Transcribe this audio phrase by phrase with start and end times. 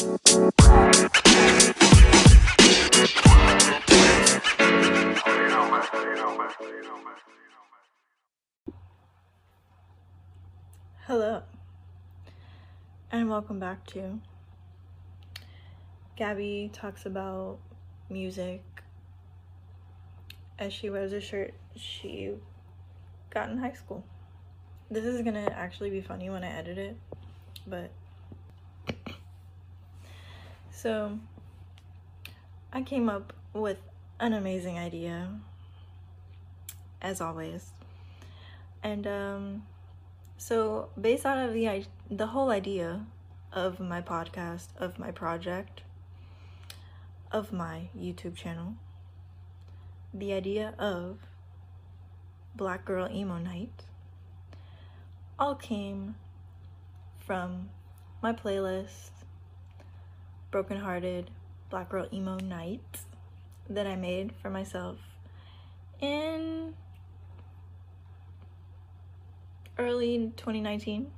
[0.00, 0.12] Hello,
[13.12, 14.20] and welcome back to
[16.16, 17.58] Gabby talks about
[18.08, 18.62] music
[20.58, 22.32] as she wears a shirt she
[23.28, 24.02] got in high school.
[24.90, 26.96] This is gonna actually be funny when I edit it,
[27.66, 27.90] but
[30.82, 31.18] so
[32.72, 33.76] I came up with
[34.18, 35.28] an amazing idea,
[37.02, 37.72] as always,
[38.82, 39.62] and um
[40.38, 43.04] so, based out of the the whole idea
[43.52, 45.82] of my podcast, of my project,
[47.30, 48.72] of my YouTube channel,
[50.14, 51.18] the idea of
[52.56, 53.84] Black Girl Emo Night
[55.38, 56.14] all came
[57.26, 57.68] from
[58.22, 59.19] my playlist
[60.50, 61.30] Brokenhearted
[61.70, 63.00] Black Girl Emo Night
[63.68, 64.98] that I made for myself
[66.00, 66.74] in
[69.78, 71.10] early 2019.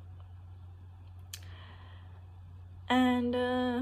[2.89, 3.81] And uh,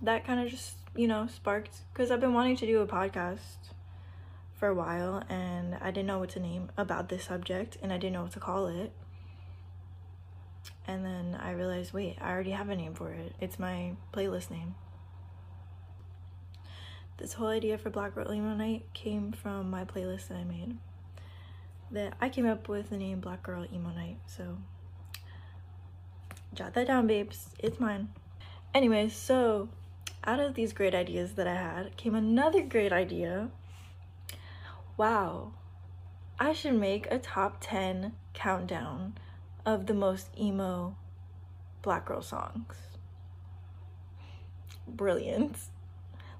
[0.00, 3.72] that kind of just, you know, sparked because I've been wanting to do a podcast
[4.54, 7.98] for a while and I didn't know what to name about this subject and I
[7.98, 8.92] didn't know what to call it.
[10.86, 13.34] And then I realized, wait, I already have a name for it.
[13.40, 14.74] It's my playlist name.
[17.18, 20.76] This whole idea for Black Girl Emo Night came from my playlist that I made
[21.92, 24.16] that I came up with the name Black Girl Emo Night.
[24.26, 24.58] So
[26.54, 27.50] jot that down, babes.
[27.58, 28.08] It's mine.
[28.74, 29.68] Anyway, so
[30.24, 33.50] out of these great ideas that I had came another great idea.
[34.96, 35.52] Wow,
[36.38, 39.14] I should make a top 10 countdown
[39.64, 40.96] of the most emo
[41.82, 42.76] black girl songs.
[44.86, 45.56] Brilliant.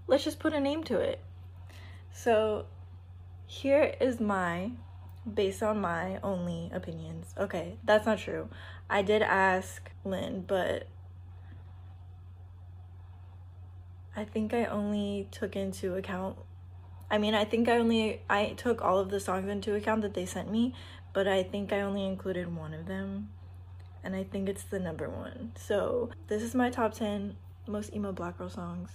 [0.06, 1.20] Let's just put a name to it.
[2.12, 2.66] So
[3.46, 4.72] here is my
[5.32, 7.34] based on my only opinions.
[7.38, 8.48] Okay, that's not true.
[8.90, 10.88] I did ask Lynn, but
[14.16, 16.36] I think I only took into account
[17.12, 20.14] I mean, I think I only I took all of the songs into account that
[20.14, 20.74] they sent me,
[21.12, 23.30] but I think I only included one of them.
[24.04, 25.52] And I think it's the number one.
[25.54, 27.36] So, this is my top 10
[27.68, 28.90] most emo black girl songs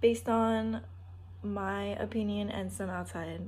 [0.00, 0.82] based on
[1.42, 3.40] my opinion and some outside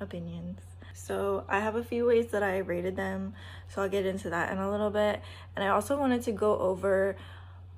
[0.00, 0.60] opinions.
[0.94, 3.34] So I have a few ways that I rated them,
[3.68, 5.20] so I'll get into that in a little bit.
[5.54, 7.16] And I also wanted to go over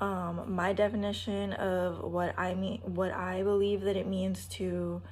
[0.01, 5.03] um, my definition of what I mean, what I believe that it means to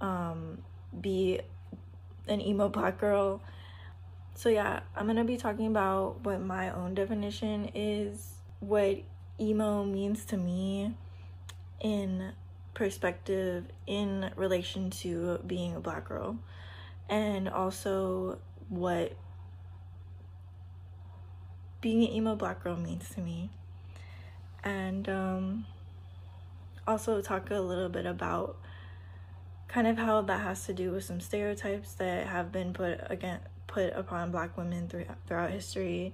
[0.00, 0.58] um,
[0.98, 1.40] be
[2.26, 3.42] an emo black girl.
[4.36, 8.98] So yeah, I'm gonna be talking about what my own definition is, what
[9.40, 10.94] emo means to me
[11.80, 12.32] in
[12.74, 16.36] perspective in relation to being a black girl
[17.08, 18.38] and also
[18.68, 19.16] what
[21.80, 23.48] being an emo black girl means to me.
[24.62, 25.66] And um,
[26.86, 28.58] also talk a little bit about
[29.66, 33.40] kind of how that has to do with some stereotypes that have been put again
[33.76, 36.12] put upon black women through, throughout history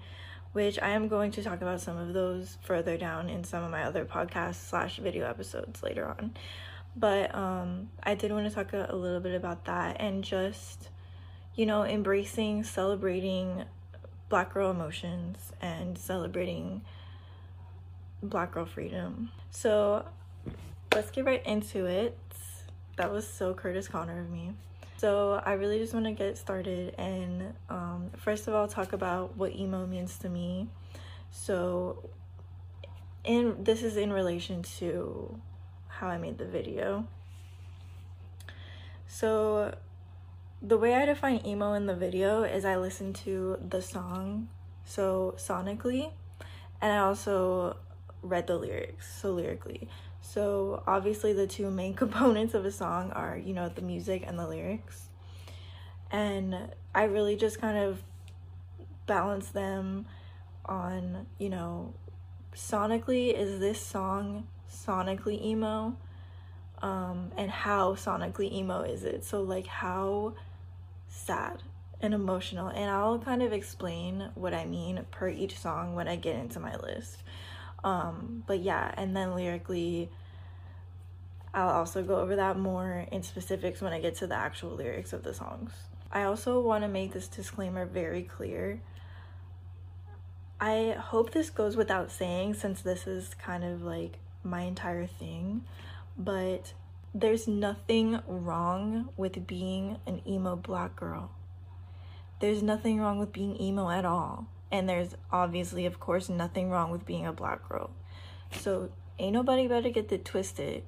[0.53, 3.71] which i am going to talk about some of those further down in some of
[3.71, 6.33] my other podcast slash video episodes later on
[6.97, 10.91] but um, I did want to talk a little bit about that and just,
[11.55, 13.65] you know, embracing, celebrating
[14.29, 16.83] black girl emotions and celebrating
[18.23, 19.31] black girl freedom.
[19.51, 20.05] So
[20.95, 22.19] let's get right into it.
[22.97, 24.53] That was so Kurtis Conner of me.
[25.03, 29.37] So I really just want to get started and um, first of all talk about
[29.37, 30.69] what emo means to me.
[31.33, 32.09] So
[33.25, 35.41] in this is in relation to
[35.89, 37.05] how I made the video.
[39.09, 39.75] So
[40.63, 44.51] the way I define emo in the video is I listen to the song
[44.85, 46.13] so sonically
[46.81, 47.77] and I also
[48.23, 49.89] read the lyrics so lyrically.
[50.33, 54.39] So obviously the two main components of a song are, you know, the music and
[54.39, 55.09] the lyrics.
[56.11, 56.57] And
[56.95, 58.03] I really just kind of
[59.07, 60.07] balance them
[60.65, 61.93] on, you know,
[62.55, 65.99] sonically is this song sonically emo?
[66.81, 69.25] Um, and how sonically emo is it?
[69.25, 70.33] So like how
[71.09, 71.63] sad
[72.01, 72.69] and emotional.
[72.69, 76.59] And i'll kind of explain what i mean per each song when i get into
[76.59, 77.19] my list.
[77.85, 80.09] Um, but yeah and then lyrically
[81.55, 85.13] i'll also go over that more in specifics when i get to the actual lyrics
[85.13, 85.73] of the songs
[86.13, 88.81] i also want to make this disclaimer very clear
[90.65, 94.13] I hope this goes without saying since this is kind of like
[94.45, 95.65] my entire thing,
[96.17, 96.73] but
[97.13, 101.33] there's nothing wrong with being an emo black girl.
[102.39, 104.47] There's nothing wrong with being emo at all.
[104.71, 107.91] And there's obviously, of course, nothing wrong with being a black girl.
[108.53, 110.85] So ain't nobody better get it twisted.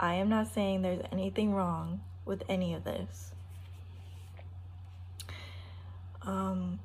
[0.00, 3.32] I am not saying there's anything wrong with any of this.
[6.22, 6.78] Um,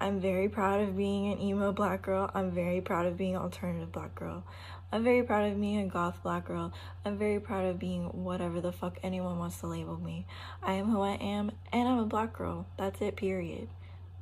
[0.00, 2.30] I'm very proud of being an emo black girl.
[2.34, 4.44] I'm very proud of being alternative black girl.
[4.92, 6.72] I'm very proud of being a goth black girl.
[7.04, 10.26] I'm very proud of being whatever the fuck anyone wants to label me.
[10.62, 12.66] I am who I am, and I'm a black girl.
[12.76, 13.68] That's it, period.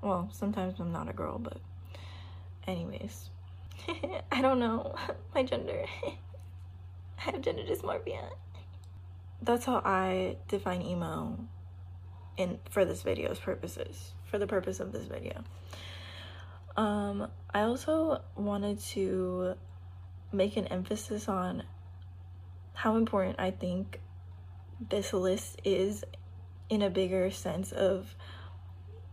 [0.01, 1.59] Well, sometimes I'm not a girl, but
[2.67, 3.31] anyways.
[4.33, 4.95] I don't know
[5.35, 5.85] my gender.
[7.27, 8.31] I have gender dysmorphia.
[9.43, 11.39] That's how I define emo
[12.37, 15.43] in for this video's purposes, for the purpose of this video.
[16.77, 19.55] Um, I also wanted to
[20.33, 21.65] make an emphasis on
[22.73, 24.01] how important I think
[24.89, 26.05] this list is
[26.71, 28.15] in a bigger sense of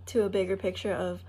[0.07, 1.21] to a bigger picture of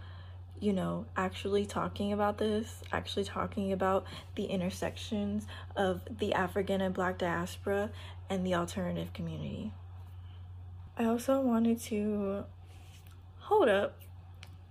[0.60, 4.04] you know actually talking about this actually talking about
[4.36, 5.46] the intersections
[5.76, 7.90] of the african and black diaspora
[8.28, 9.72] and the alternative community
[10.96, 12.44] i also wanted to
[13.38, 13.98] hold up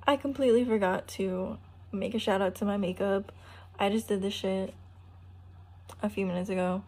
[0.06, 1.58] i completely forgot to
[1.92, 3.32] make a shout out to my makeup
[3.80, 4.74] i just did this shit
[6.02, 6.84] a few minutes ago.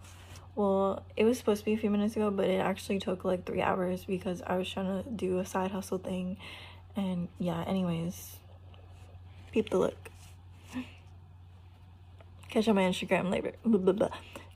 [0.56, 3.46] Well, it was supposed to be a few minutes ago, but it actually took like
[3.46, 6.38] three hours because I was trying to do a side hustle thing.
[6.96, 8.38] And yeah, anyways,
[9.52, 10.10] peep the look.
[12.50, 13.54] Catch on my Instagram later.
[13.64, 14.10] Blah, blah, blah.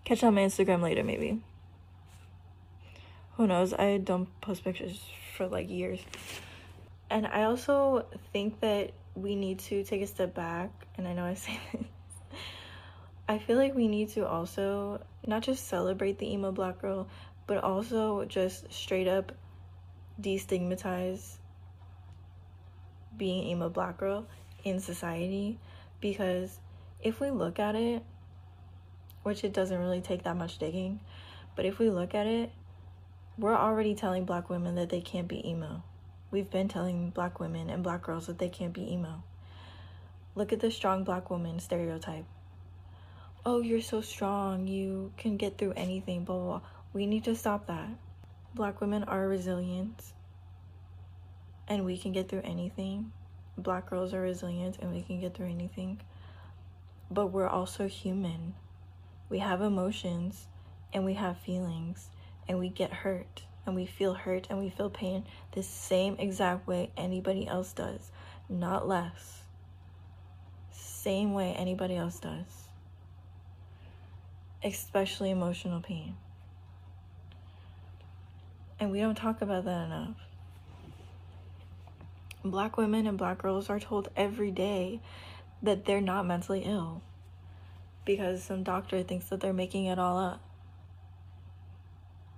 [0.03, 1.42] Catch on my Instagram later, maybe.
[3.38, 3.74] Who knows?
[3.74, 5.00] I don't post pictures
[5.36, 6.00] for like years.
[7.09, 10.71] And I also think that we need to take a step back.
[10.98, 11.86] And I know I say this
[13.27, 17.07] I feel like we need to also not just celebrate the emo black girl,
[17.48, 19.31] but also just straight up
[20.21, 21.38] destigmatize
[23.18, 24.27] being emo black girl
[24.65, 25.57] in society
[26.01, 26.59] because
[27.01, 28.03] if we look at it,
[29.23, 31.00] which it doesn't really take that much digging,
[31.56, 32.51] but if we look at it,
[33.38, 35.81] we're already telling black women that they can't be emo.
[36.31, 39.23] We've been telling black women and black girls that they can't be emo.
[40.35, 42.25] Look at the strong black woman stereotype
[43.45, 46.62] oh, you're so strong, you can get through anything, blah, blah, blah.
[46.94, 47.89] We need to stop that.
[48.56, 50.01] Black women are resilient
[51.67, 53.12] and we can get through anything.
[53.57, 56.02] Black girls are resilient and we can get through anything.
[57.10, 58.56] But we're also human.
[59.30, 60.48] We have emotions
[60.94, 62.10] and we have feelings
[62.48, 66.68] and we get hurt and we feel hurt and we feel pain the same exact
[66.68, 68.12] way anybody else does,
[68.50, 69.44] not less.
[70.72, 72.66] Same way anybody else does
[74.66, 76.16] especially emotional pain.
[78.80, 80.25] And we don't talk about that enough.
[82.45, 85.01] Black women and black girls are told every day
[85.63, 87.01] that they're not mentally ill
[88.06, 90.42] because some doctor thinks that they're making it all up.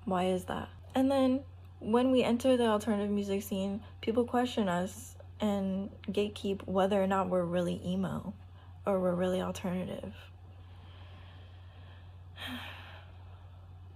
[0.06, 0.70] Why is that?
[0.96, 1.42] And then
[1.80, 7.30] when we enter the alternative music scene, people question us and gatekeep whether or not
[7.30, 8.34] we're really emo
[8.86, 10.14] or we're really alternative.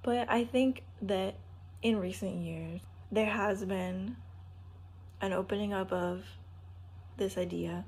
[0.03, 1.35] But I think that
[1.83, 2.81] in recent years,
[3.11, 4.15] there has been
[5.21, 6.23] an opening up of
[7.17, 7.85] this idea.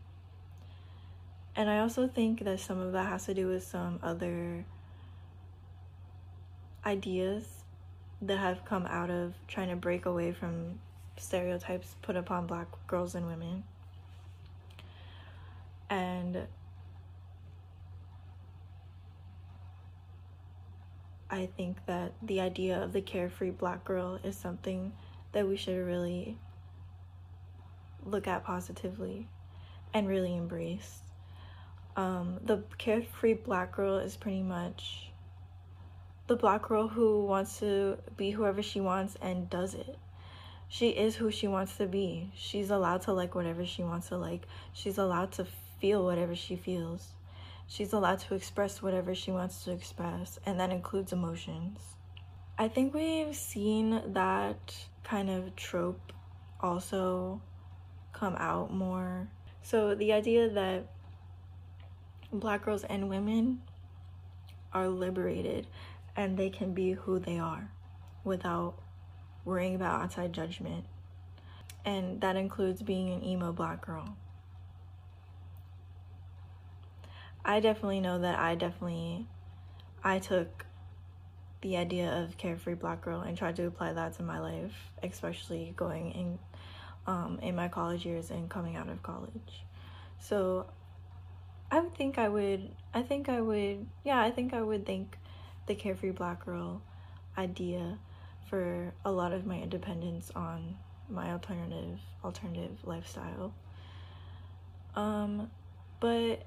[1.55, 4.65] And I also think that some of that has to do with some other
[6.85, 7.45] ideas
[8.21, 10.79] that have come out of trying to break away from
[11.17, 13.63] stereotypes put upon black girls and women.
[15.89, 16.47] And
[21.29, 24.93] I think that the idea of the carefree black girl is something
[25.31, 26.37] that we should really
[28.05, 29.27] look at positively
[29.93, 30.99] and really embrace.
[31.95, 35.11] Um, the carefree black girl is pretty much
[36.27, 39.97] the black girl who wants to be whoever she wants and does it.
[40.69, 42.31] She is who she wants to be.
[42.35, 44.47] She's allowed to like whatever she wants to like.
[44.71, 45.45] She's allowed to
[45.79, 47.09] feel whatever she feels.
[47.67, 51.79] She's allowed to express whatever she wants to express, and that includes emotions.
[52.57, 56.13] I think we've seen that kind of trope
[56.59, 57.41] also
[58.13, 59.27] come out more.
[59.61, 60.87] So, the idea that
[62.31, 63.61] black girls and women
[64.73, 65.67] are liberated
[66.15, 67.69] and they can be who they are
[68.23, 68.75] without
[69.45, 70.85] worrying about outside judgment.
[71.85, 74.15] And that includes being an emo black girl.
[77.45, 79.27] I definitely know that I definitely
[80.03, 80.65] I took
[81.61, 85.73] the idea of carefree black girl and tried to apply that to my life, especially
[85.75, 86.39] going in
[87.07, 89.63] um, in my college years and coming out of college.
[90.19, 90.65] So
[91.71, 95.17] I would think I would I think I would yeah, I think I would think
[95.65, 96.81] the carefree black girl
[97.37, 97.97] idea
[98.49, 100.75] for a lot of my independence on
[101.09, 103.53] my alternative alternative lifestyle.
[104.95, 105.49] Um
[105.99, 106.43] but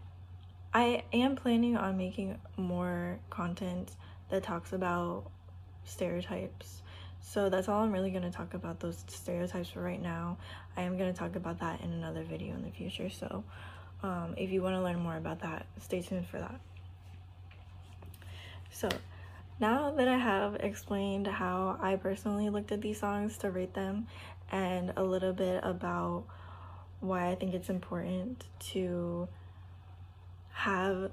[0.72, 3.92] I am planning on making more content
[4.28, 5.30] that talks about
[5.84, 6.82] stereotypes.
[7.28, 10.38] So that's all I'm really going to talk about those stereotypes for right now.
[10.76, 13.10] I am going to talk about that in another video in the future.
[13.10, 13.42] So
[14.04, 16.60] um, if you want to learn more about that, stay tuned for that.
[18.70, 18.88] So
[19.58, 24.06] now that I have explained how I personally looked at these songs to rate them
[24.52, 26.26] and a little bit about
[27.00, 29.28] why I think it's important to
[30.52, 31.10] have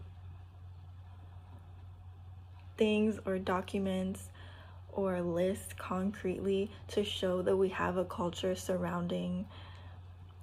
[2.77, 4.29] things or documents
[4.95, 9.45] or list concretely to show that we have a culture surrounding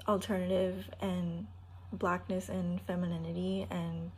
[0.09, 1.47] alternative and
[1.93, 4.11] blackness and femininity and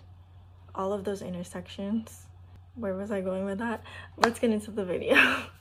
[0.74, 2.26] all of those intersections.
[2.74, 3.82] Where was I going with that?
[4.16, 5.16] Let's get into the video.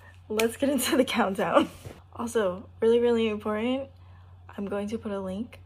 [0.29, 1.69] Let's get into the countdown.
[2.13, 3.89] Also, really, really important,
[4.57, 5.59] I'm going to put a link,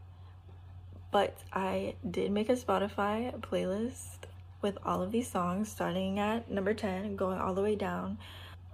[1.10, 4.26] but I did make a Spotify playlist
[4.62, 8.18] with all of these songs starting at number 10 going all the way down.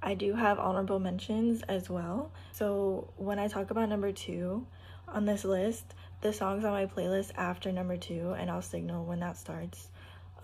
[0.02, 2.30] I do have honorable mentions as well.
[2.52, 4.66] So when I talk about number 2
[5.08, 9.20] on this list, the songs on my playlist after number 2 and I'll signal when
[9.20, 9.88] that starts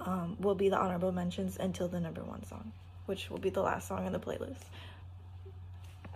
[0.00, 2.73] um, will be the honorable mentions until the number 1 song,
[3.07, 4.62] which will be the last song in the playlist.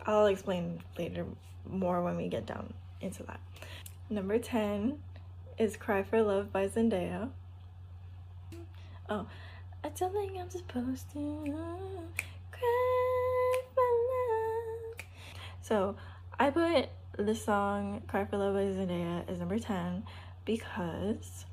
[0.06, 1.26] I'll explain later
[1.68, 3.40] more when we get down into that.
[4.10, 4.98] Number 10
[5.58, 7.30] is Cry for Love by Zendaya.
[9.08, 9.26] Oh,
[9.84, 11.20] I don't think I'm supposed to
[12.50, 14.98] cry for love.
[15.62, 15.96] So
[16.38, 20.02] I put the song Cry for Love by Zendaya as number 10
[20.44, 21.46] because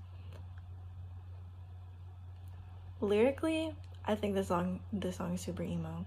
[3.02, 3.74] lyrically,
[4.06, 6.06] I think the song this song is super emo.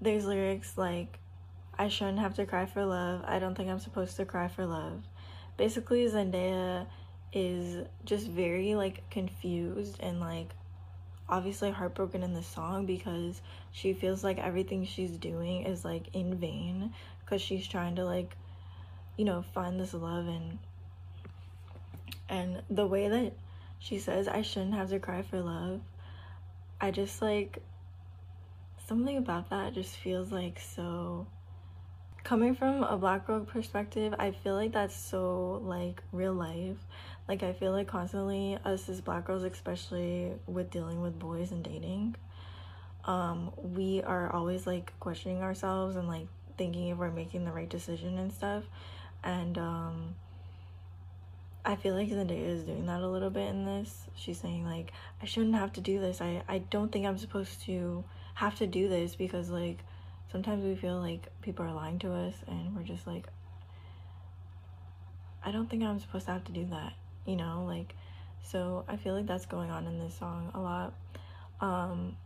[0.00, 1.18] There's lyrics like
[1.76, 3.22] I shouldn't have to cry for love.
[3.26, 5.02] I don't think I'm supposed to cry for love.
[5.56, 6.86] Basically, Zendaya
[7.32, 10.50] is just very like confused and like
[11.32, 13.40] obviously heartbroken in the song because
[13.72, 16.92] she feels like everything she's doing is like in vain
[17.24, 18.36] because she's trying to like
[19.16, 20.58] you know find this love and
[22.28, 23.32] and the way that
[23.78, 25.80] she says I shouldn't have to cry for love
[26.78, 27.62] I just like
[28.86, 31.26] something about that just feels like so
[32.24, 36.76] coming from a black girl perspective I feel like that's so like real life
[37.28, 41.62] like i feel like constantly us as black girls especially with dealing with boys and
[41.62, 42.14] dating
[43.04, 46.26] um we are always like questioning ourselves and like
[46.56, 48.64] thinking if we're making the right decision and stuff
[49.24, 50.14] and um
[51.64, 54.08] I feel like Zendaya is doing that a little bit in this.
[54.16, 56.20] She's saying like I shouldn't have to do this.
[56.20, 58.02] I I don't think I'm supposed to
[58.34, 59.78] have to do this because like
[60.32, 63.26] sometimes we feel like people are lying to us and we're just like
[65.44, 66.94] I don't think I'm supposed to have to do that
[67.26, 67.94] you know like
[68.42, 70.94] so i feel like that's going on in this song a lot.
[71.60, 72.16] Um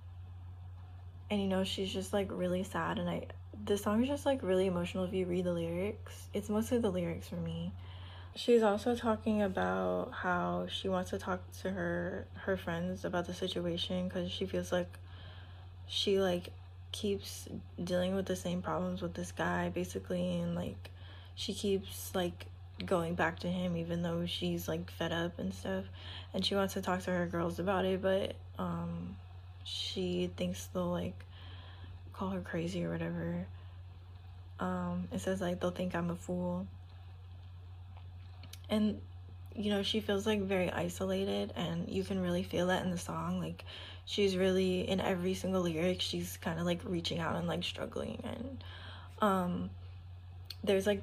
[1.30, 3.26] and you know she's just like really sad and i
[3.64, 5.04] the song is just like really emotional.
[5.04, 7.72] If you read the lyrics it's mostly the lyrics for me.
[8.34, 13.34] She's also talking about how she wants to talk to her her friends about the
[13.34, 14.98] situation because she feels like
[15.86, 16.50] she like
[16.92, 17.48] keeps
[17.82, 20.90] dealing with the same problems with this guy basically and like
[21.34, 22.46] she keeps like
[22.84, 25.84] going back to him even though she's like fed up and stuff
[26.34, 29.16] and she wants to talk to her girls about it but um
[29.64, 31.24] she thinks they'll like
[32.12, 33.46] call her crazy or whatever.
[34.60, 36.66] Um it says like they'll think i'm a fool.
[38.70, 39.00] And
[39.54, 42.98] you know she feels like very isolated and you can really feel that in the
[42.98, 43.64] song like
[44.04, 48.22] she's really in every single lyric she's kind of like reaching out and like struggling
[48.22, 48.64] and
[49.22, 49.70] um
[50.62, 51.02] there's like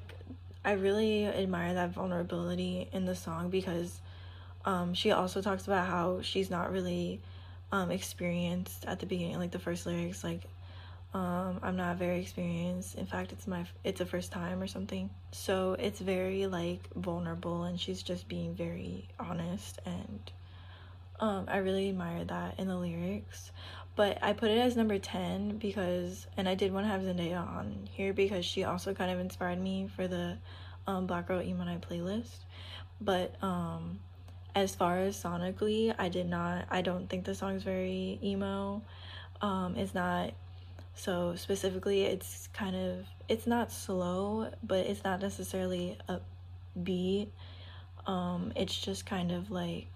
[0.64, 4.00] I really admire that vulnerability in the song because
[4.64, 7.20] um, she also talks about how she's not really
[7.70, 10.40] um, experienced at the beginning, like the first lyrics, like
[11.12, 12.96] um, I'm not very experienced.
[12.96, 15.10] In fact, it's my it's a first time or something.
[15.32, 20.32] So it's very like vulnerable, and she's just being very honest, and
[21.20, 23.52] um, I really admire that in the lyrics.
[23.96, 27.46] But I put it as number 10 because, and I did want to have Zendaya
[27.46, 30.36] on here because she also kind of inspired me for the
[30.86, 32.38] um, Black Girl Emo Night playlist.
[33.00, 34.00] But um,
[34.54, 38.82] as far as sonically, I did not I don't think the song's very emo.
[39.40, 40.32] Um it's not
[40.94, 46.20] so specifically it's kind of it's not slow, but it's not necessarily a
[46.80, 47.32] beat.
[48.06, 49.88] Um it's just kind of like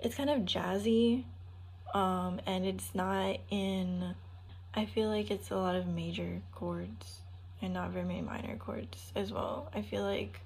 [0.00, 1.24] it's kind of jazzy.
[1.94, 4.14] Um and it's not in
[4.74, 7.20] I feel like it's a lot of major chords
[7.60, 9.70] and not very many minor chords as well.
[9.74, 10.40] I feel like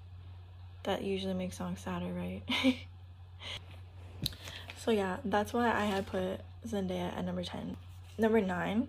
[0.82, 2.42] that usually makes songs sadder, right?
[4.78, 7.76] so yeah, that's why I had put Zendaya at number 10.
[8.18, 8.88] Number 9.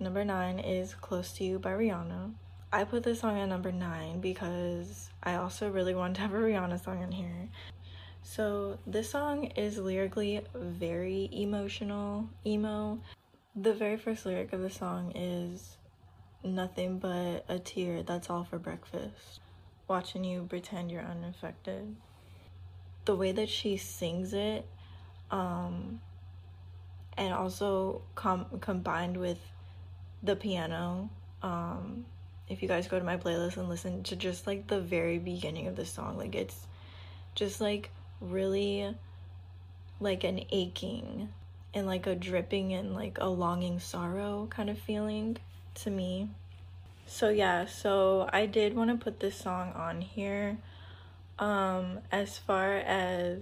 [0.00, 2.32] Number 9 is Close to You by Rihanna.
[2.72, 6.36] I put this song at number 9 because I also really wanted to have a
[6.36, 7.48] Rihanna song in here.
[8.22, 13.00] So this song is lyrically very emotional, emo.
[13.56, 15.76] The very first lyric of the song is
[16.44, 19.40] nothing but a tear, that's all for breakfast.
[19.88, 21.96] Watching you pretend you're unaffected.
[23.04, 24.66] The way that she sings it,
[25.30, 26.00] um,
[27.16, 29.38] and also com- combined with
[30.22, 31.10] the piano,
[31.42, 32.04] um,
[32.48, 35.66] if you guys go to my playlist and listen to just like the very beginning
[35.66, 36.66] of the song, like it's
[37.34, 38.94] just like really
[40.00, 41.28] like an aching
[41.74, 45.36] and like a dripping and like a longing sorrow kind of feeling
[45.74, 46.28] to me.
[47.06, 50.58] So yeah, so I did want to put this song on here.
[51.38, 53.38] Um as far as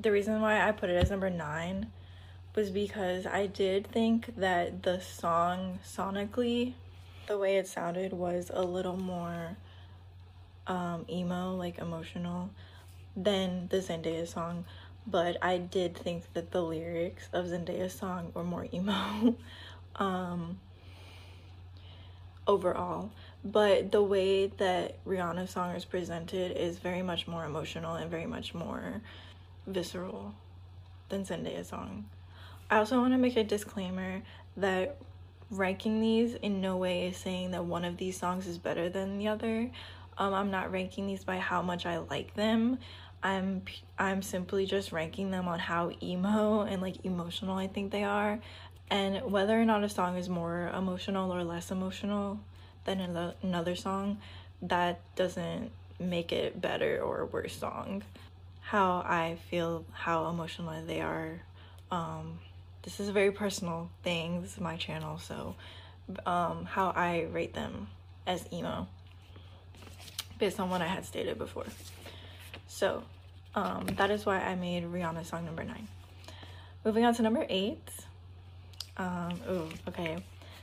[0.00, 1.86] the reason why I put it as number 9
[2.54, 6.74] was because I did think that the song sonically
[7.28, 9.56] the way it sounded was a little more
[10.66, 12.50] um emo, like emotional
[13.16, 14.64] than the Zendaya song,
[15.06, 19.36] but I did think that the lyrics of Zendaya's song were more emo.
[19.96, 20.58] um
[22.46, 23.10] overall.
[23.44, 28.26] But the way that Rihanna's song is presented is very much more emotional and very
[28.26, 29.00] much more
[29.66, 30.34] visceral
[31.08, 32.06] than Zendaya's song.
[32.70, 34.22] I also want to make a disclaimer
[34.56, 34.96] that
[35.50, 39.18] ranking these in no way is saying that one of these songs is better than
[39.18, 39.70] the other.
[40.18, 42.78] Um, I'm not ranking these by how much I like them.
[43.22, 43.62] I'm
[43.98, 48.38] I'm simply just ranking them on how emo and like emotional I think they are.
[48.90, 52.40] And whether or not a song is more emotional or less emotional
[52.84, 53.00] than
[53.42, 54.18] another song
[54.62, 58.02] that doesn't make it better or worse song.
[58.60, 61.40] How i feel how emotional they are
[61.90, 62.38] um
[62.82, 64.42] this is a very personal thing.
[64.42, 65.54] This is my channel so
[66.26, 67.86] um how i rate them
[68.26, 68.88] as emo
[70.38, 71.66] based on what i had stated before
[72.72, 73.02] so
[73.54, 75.86] um that is why i made rihanna song number nine
[76.84, 77.88] moving on to number eight
[78.96, 80.18] um, oh, okay.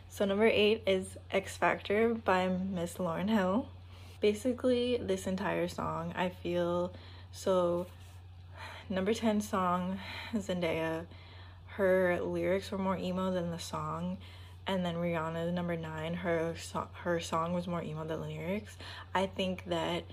[0.10, 3.68] So number eight is X Factor by Miss Lauryn Hill.
[4.22, 6.94] Basically, this entire song, I feel
[7.32, 7.88] so.
[8.92, 10.00] Number 10 song,
[10.36, 11.06] Zendaya,
[11.68, 14.18] her lyrics were more emo than the song.
[14.66, 18.78] And then Rihanna, number nine, her so- her song was more emo than the lyrics.
[19.14, 20.06] I think that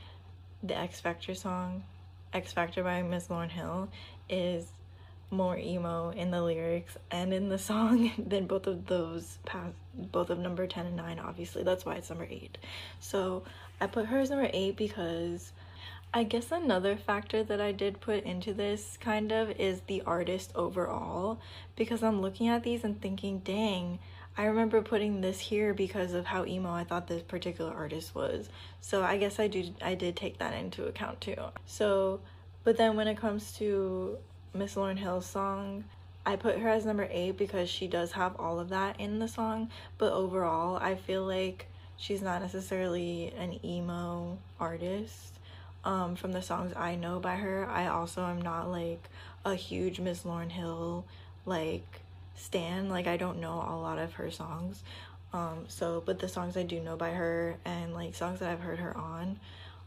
[0.62, 1.84] the X Factor song,
[2.32, 3.88] X Factor by Miss Lauryn Hill,
[4.28, 4.66] is
[5.30, 9.74] more emo in the lyrics and in the song than both of those past
[10.12, 11.62] both of number 10 and 9 obviously.
[11.62, 12.58] That's why it's number 8
[13.00, 13.42] so
[13.80, 15.52] i put her as number 8 because
[16.14, 20.52] i guess another factor that i did put into this kind of is the artist
[20.54, 21.40] overall.
[21.74, 23.98] Because i'm looking at these and thinking dang
[24.38, 28.48] I remember putting this here because of how emo I thought this particular artist was.
[28.80, 31.36] So I guess I do I did take that into account too.
[31.64, 32.20] So
[32.64, 34.18] but then when it comes to
[34.56, 35.84] Miss Lauryn Hill's song.
[36.24, 39.28] I put her as number eight because she does have all of that in the
[39.28, 45.34] song, but overall, I feel like she's not necessarily an emo artist.
[45.84, 49.08] Um, from the songs I know by her, I also am not like
[49.44, 51.04] a huge Miss Lauryn Hill
[51.44, 52.00] like
[52.36, 52.88] stan.
[52.88, 54.82] Like I don't know a lot of her songs.
[55.32, 58.60] Um, so but the songs I do know by her and like songs that I've
[58.60, 59.38] heard her on,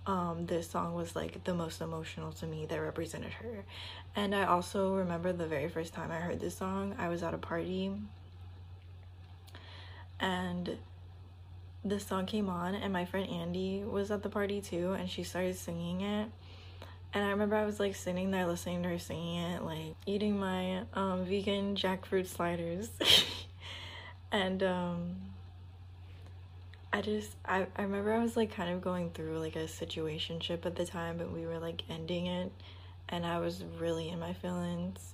[0.05, 3.63] um, this song was like the most emotional to me that represented her.
[4.15, 7.33] And I also remember the very first time I heard this song, I was at
[7.33, 7.91] a party
[10.19, 10.77] and
[11.83, 15.23] this song came on and my friend Andy was at the party too and she
[15.23, 16.29] started singing it.
[17.13, 20.39] And I remember I was like sitting there listening to her singing it, like eating
[20.39, 22.89] my um, vegan jackfruit sliders.
[24.31, 25.15] and um,
[26.93, 30.67] I just I, I remember I was like kind of going through like a situationship
[30.67, 32.51] at the time, but we were like ending it.
[33.09, 35.13] And I was really in my feelings.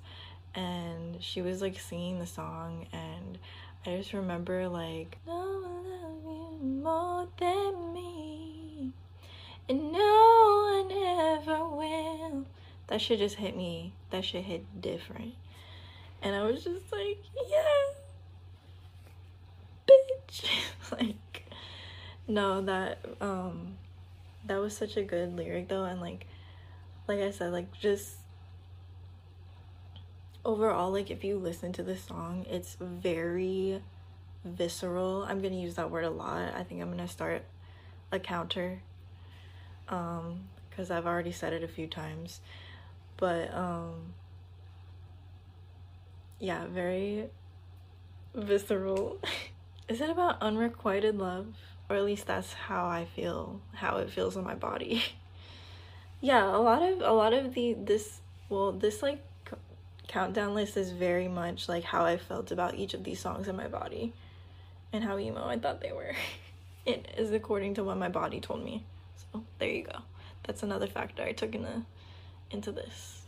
[0.54, 2.88] And she was like singing the song.
[2.92, 3.38] And
[3.86, 8.15] I just remember like no one love you more than me
[9.68, 12.46] and no one ever will
[12.88, 13.94] that shit just hit me.
[14.12, 15.34] That shit hit different.
[16.22, 17.18] And I was just like,
[17.50, 17.94] yeah,
[19.88, 20.46] bitch.
[20.92, 21.46] like,
[22.28, 23.76] no, that, um,
[24.46, 25.84] that was such a good lyric though.
[25.84, 26.28] And like,
[27.08, 28.16] like I said, like just
[30.44, 33.82] overall, like if you listen to the song, it's very
[34.44, 35.24] visceral.
[35.24, 36.54] I'm gonna use that word a lot.
[36.56, 37.44] I think I'm gonna start
[38.12, 38.82] a counter.
[39.90, 40.46] Um,
[40.76, 42.42] because I've already said it a few times.
[43.18, 44.14] But um
[46.40, 47.30] yeah, very
[48.34, 49.20] visceral.
[49.88, 51.48] Is it about unrequited love?
[51.90, 55.04] Or at least that's how I feel, how it feels in my body.
[56.22, 59.24] yeah, a lot of a lot of the this well, this like
[60.08, 63.56] countdown list is very much like how I felt about each of these songs in
[63.56, 64.14] my body
[64.94, 66.16] and how emo I thought they were.
[66.86, 68.84] it is according to what my body told me.
[69.36, 70.00] So there you go.
[70.44, 71.84] That's another factor I took into
[72.52, 73.24] into this.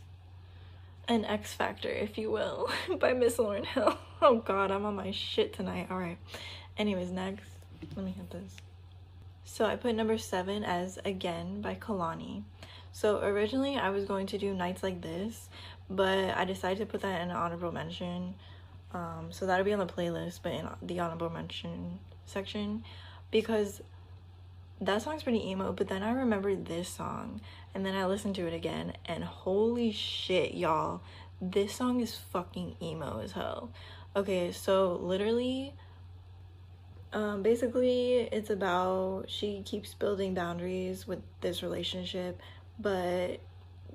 [1.06, 3.98] An X Factor, if you will, by Miss Lauryn Hill.
[4.20, 5.86] Oh god, I'm on my shit tonight.
[5.92, 6.18] Alright.
[6.76, 7.48] Anyways, next.
[7.94, 8.56] Let me hit this.
[9.44, 12.42] So I put number seven as Again by Kehlani.
[12.90, 15.48] So originally I was going to do Nights Like This,
[15.88, 18.34] but I decided to put that in an honorable mention.
[18.92, 22.82] Um, so that'll be on the playlist, but in the honorable mention section
[23.30, 23.80] because
[24.80, 25.72] that song's pretty emo.
[25.72, 27.40] But then I remembered this song,
[27.74, 31.02] and then I listened to it again, and holy shit, y'all,
[31.40, 33.70] this song is fucking emo as hell.
[34.16, 35.74] Okay, so literally,
[37.12, 42.40] um, basically, it's about she keeps building boundaries with this relationship,
[42.78, 43.40] but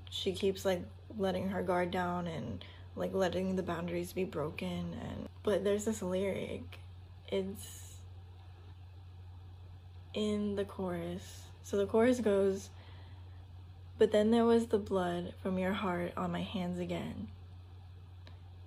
[0.09, 0.83] she keeps like
[1.17, 2.63] letting her guard down and
[2.95, 6.79] like letting the boundaries be broken and but there's this lyric
[7.27, 7.82] it's
[10.13, 12.69] in the chorus so the chorus goes
[13.97, 17.27] but then there was the blood from your heart on my hands again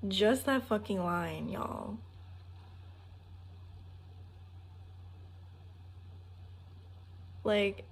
[0.08, 1.96] just that fucking line y'all
[7.44, 7.84] like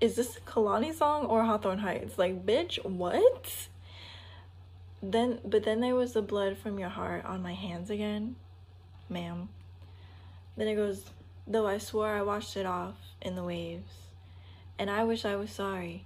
[0.00, 2.18] is this a Kehlani song or Hawthorne Heights?
[2.18, 3.68] Like, bitch, what?
[5.02, 8.36] Then, but then there was the blood from your heart on my hands again,
[9.08, 9.48] ma'am.
[10.56, 11.04] Then it goes,
[11.46, 13.92] though I swore I washed it off in the waves,
[14.78, 16.04] and I wish I was sorry.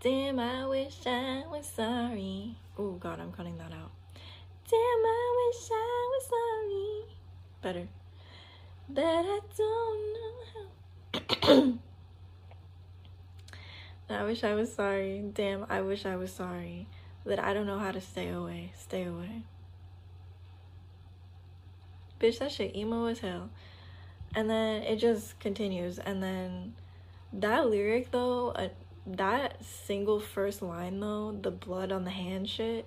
[0.00, 2.56] Damn, I wish I was sorry.
[2.78, 3.90] Oh God, I'm cutting that out.
[4.70, 7.16] Damn, I wish I was sorry.
[7.62, 7.88] Better.
[8.88, 10.32] But I don't know
[11.50, 11.78] how.
[14.16, 15.22] I wish I was sorry.
[15.34, 16.88] Damn, I wish I was sorry.
[17.26, 18.72] That I don't know how to stay away.
[18.78, 19.42] Stay away.
[22.18, 23.50] Bitch, that shit emo as hell.
[24.34, 25.98] And then it just continues.
[25.98, 26.74] And then
[27.32, 28.68] that lyric though, uh,
[29.06, 32.86] that single first line though, the blood on the hand shit,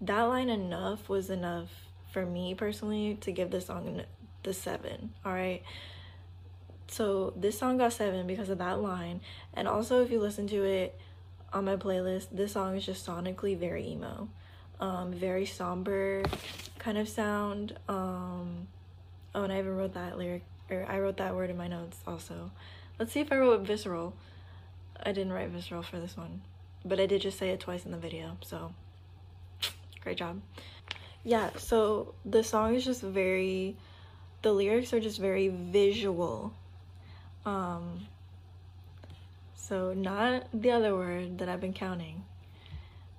[0.00, 1.68] that line enough was enough
[2.12, 4.02] for me personally to give this song
[4.42, 5.12] the seven.
[5.24, 5.62] All right
[6.88, 9.20] so this song got seven because of that line
[9.54, 10.98] and also if you listen to it
[11.52, 14.28] on my playlist this song is just sonically very emo
[14.80, 16.22] um very somber
[16.78, 18.68] kind of sound um
[19.34, 21.98] oh and i even wrote that lyric or i wrote that word in my notes
[22.06, 22.50] also
[22.98, 24.14] let's see if i wrote visceral
[25.04, 26.40] i didn't write visceral for this one
[26.84, 28.72] but i did just say it twice in the video so
[30.02, 30.40] great job
[31.24, 33.76] yeah so the song is just very
[34.42, 36.52] the lyrics are just very visual
[37.46, 38.06] um,
[39.54, 42.24] so not the other word that I've been counting.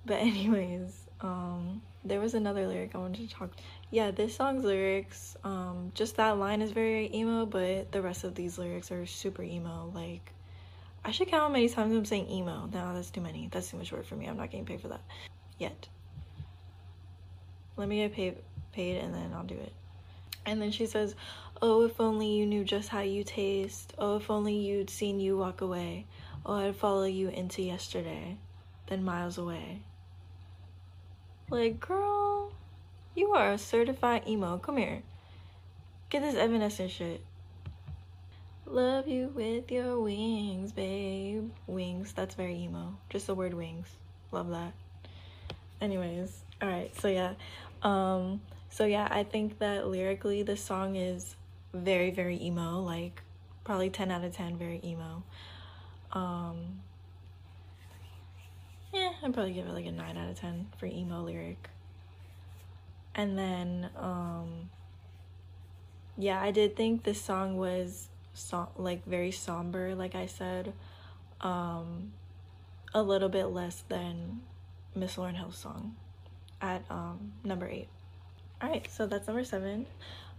[0.04, 3.50] But anyways, um, there was another lyric I wanted to talk.
[3.90, 8.34] Yeah, this song's lyrics, um, just that line is very emo, but the rest of
[8.34, 9.90] these lyrics are super emo.
[9.94, 10.32] Like,
[11.04, 12.68] I should count how many times I'm saying emo.
[12.72, 13.48] No, that's too many.
[13.50, 14.26] That's too much work for me.
[14.26, 15.00] I'm not getting paid for that
[15.58, 15.88] yet.
[17.76, 18.36] Let me get paid,
[18.72, 19.72] paid, and then I'll do it.
[20.44, 21.14] And then she says,
[21.62, 23.94] Oh, if only you knew just how you taste.
[23.98, 26.06] Oh, if only you'd seen you walk away.
[26.44, 28.36] Oh, I'd follow you into yesterday,
[28.86, 29.82] then miles away.
[31.50, 32.52] Like, girl,
[33.18, 34.58] you are a certified emo.
[34.58, 35.02] Come here.
[36.08, 37.20] Get this Evanescence shit.
[38.64, 41.50] Love you with your wings, babe.
[41.66, 42.96] Wings, that's very emo.
[43.10, 43.88] Just the word wings.
[44.30, 44.72] Love that.
[45.80, 47.32] Anyways, alright, so yeah.
[47.82, 51.34] Um, so yeah, I think that lyrically the song is
[51.74, 53.22] very very emo, like
[53.64, 55.22] probably 10 out of 10 very emo.
[56.12, 56.80] Um
[58.92, 61.68] Yeah, I'd probably give it like a 9 out of 10 for emo lyric.
[63.18, 64.70] And then um
[66.16, 70.72] yeah, I did think this song was so like very somber like I said.
[71.42, 72.12] Um
[72.94, 74.40] a little bit less than
[74.94, 75.94] Miss Lauryn Hill's song
[76.60, 77.88] at um, number eight.
[78.60, 79.86] All right, so that's number seven.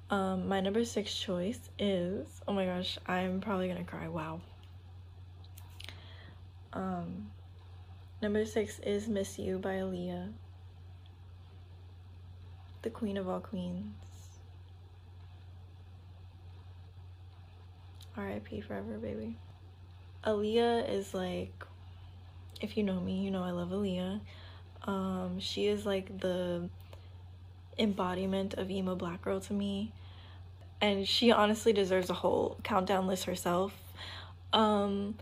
[0.10, 4.08] Um, my number six choice is oh my gosh, I'm probably gonna cry.
[4.08, 4.42] Wow.
[6.74, 7.30] Um,
[8.22, 10.32] number six is "Miss You" by Aaliyah,
[12.82, 13.94] the queen of all queens.
[18.18, 18.62] R.I.P.
[18.62, 19.38] forever, baby.
[20.26, 21.64] Aaliyah is like,
[22.62, 24.20] if you know me, you know I love Aaliyah.
[24.84, 26.70] Um, she is like the
[27.78, 29.92] embodiment of emo black girl to me
[30.82, 33.74] and she honestly deserves a whole countdown list herself
[34.52, 35.16] um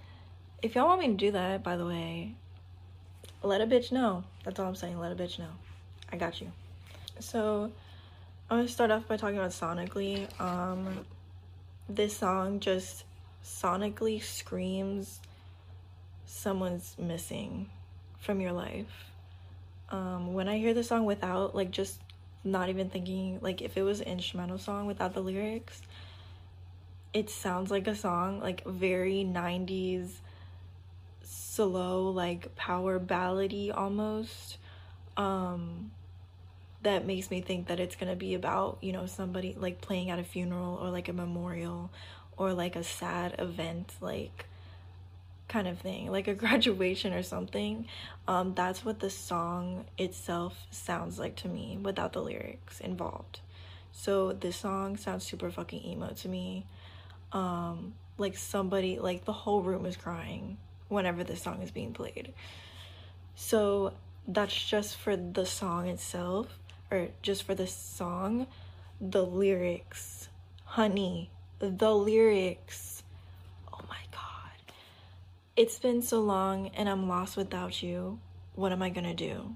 [0.63, 2.33] if y'all want me to do that by the way
[3.43, 5.49] let a bitch know that's all i'm saying let a bitch know
[6.11, 6.51] i got you
[7.19, 7.71] so
[8.49, 10.27] i'm gonna start off by talking about sonically.
[10.39, 11.05] Um
[11.89, 13.05] this song just
[13.43, 15.19] sonically screams
[16.25, 17.69] someone's missing
[18.19, 19.11] from your life.
[19.89, 21.99] Um when i hear the song without like just
[22.43, 25.81] not even thinking like if it was an instrumental song without the lyrics
[27.13, 30.19] it sounds like a song like very 90s
[31.57, 34.57] slow like power ballady almost.
[35.17, 35.91] Um
[36.83, 40.09] that makes me think that it's going to be about you know somebody like playing
[40.09, 41.89] at a funeral or like a memorial
[42.37, 44.45] or like a sad event like
[45.47, 47.87] kind of thing, like a graduation or something.
[48.27, 53.39] Um, that's what the song itself sounds like to me without the lyrics involved.
[53.91, 56.65] So this song sounds super fucking emo to me.
[57.31, 62.33] Um, like somebody, like the whole room is crying whenever this song is being played.
[63.35, 63.93] So
[64.27, 66.57] that's just for the song itself,
[66.91, 68.47] or just for the song.
[68.99, 70.29] The lyrics,
[70.65, 73.03] honey, the lyrics
[73.73, 74.73] Oh my God.
[75.55, 78.19] it's been so long and I'm lost without you.
[78.55, 79.55] What am I gonna do?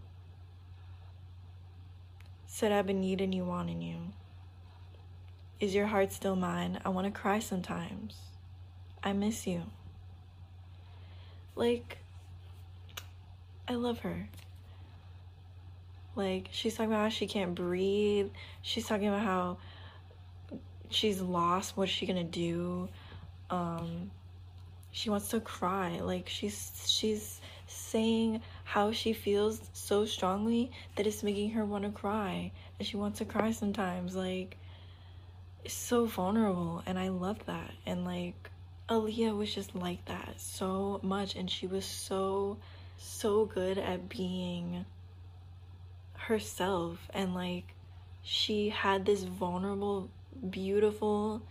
[2.46, 3.98] Said I've been needing you, wanting you.
[5.60, 6.80] Is your heart still mine?
[6.86, 8.16] I wanna cry sometimes.
[9.04, 9.64] I miss you.
[11.56, 11.98] Like,
[13.68, 14.30] I love her.
[16.16, 18.30] Like, she's talking about how she can't breathe.
[18.62, 19.58] She's talking about how
[20.90, 21.78] she's lost.
[21.78, 22.90] What's she gonna do?
[23.50, 24.12] Um,
[24.92, 31.24] she wants to cry like she's she's saying how she feels so strongly that it's
[31.24, 34.58] making her want to cry and she wants to cry sometimes like
[35.64, 38.50] it's so vulnerable and i love that and like
[38.90, 42.58] aaliyah was just like that so much and she was so
[42.98, 44.86] so good at being
[46.28, 47.74] herself and like
[48.24, 50.10] she had this vulnerable
[50.50, 51.42] beautiful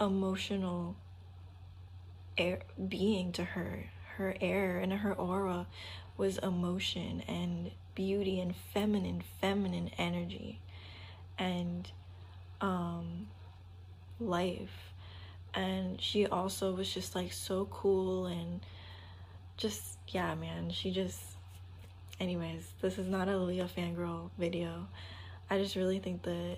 [0.00, 0.96] emotional
[2.36, 3.90] air being to her.
[4.16, 5.66] Her air and her aura
[6.16, 10.60] was emotion and beauty and feminine, feminine energy
[11.38, 11.90] and
[12.60, 13.28] um,
[14.20, 14.92] life.
[15.52, 18.60] And she also was just like so cool and
[19.56, 21.20] just, yeah, man, she just,
[22.20, 24.86] anyways, this is not Aaliyah fangirl video.
[25.50, 26.56] I just really think that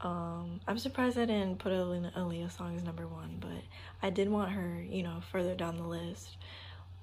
[0.00, 3.62] um, I'm surprised I didn't put Aaliyah song as number one, but
[4.02, 6.36] I did want her, you know, further down the list.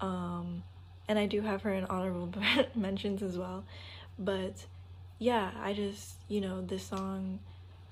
[0.02, 0.64] Um,
[1.08, 2.34] and I do have her in honorable
[2.76, 3.64] mentions as well.
[4.18, 4.66] But
[5.20, 7.40] yeah, I just, you know, this song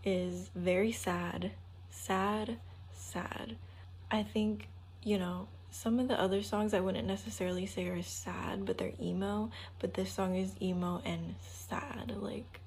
[0.03, 1.51] is very sad,
[1.89, 2.58] sad,
[2.93, 3.56] sad.
[4.12, 4.67] I think,
[5.03, 8.93] you know, some of the other songs I wouldn't necessarily say are sad, but they're
[9.01, 12.13] emo, but this song is emo and sad.
[12.15, 12.62] Like,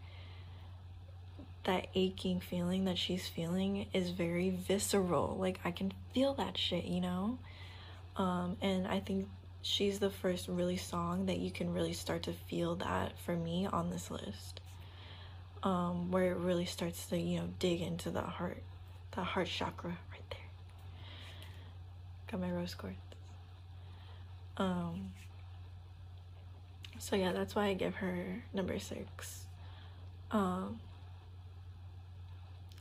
[1.67, 5.37] that aching feeling that she's feeling is very visceral.
[5.39, 7.39] Like I can feel that shit, you know?
[8.17, 9.29] Um, and I think
[9.63, 13.67] she's the first really song that you can really start to feel that for me
[13.67, 14.61] on this list.
[15.63, 18.63] Um, where it really starts to, you know, dig into the heart,
[19.17, 19.99] the heart chakra.
[22.31, 22.97] Got my rose quartz.
[24.57, 25.13] Um,
[26.99, 29.47] so yeah, that's why I give her number six.
[30.31, 30.81] Um,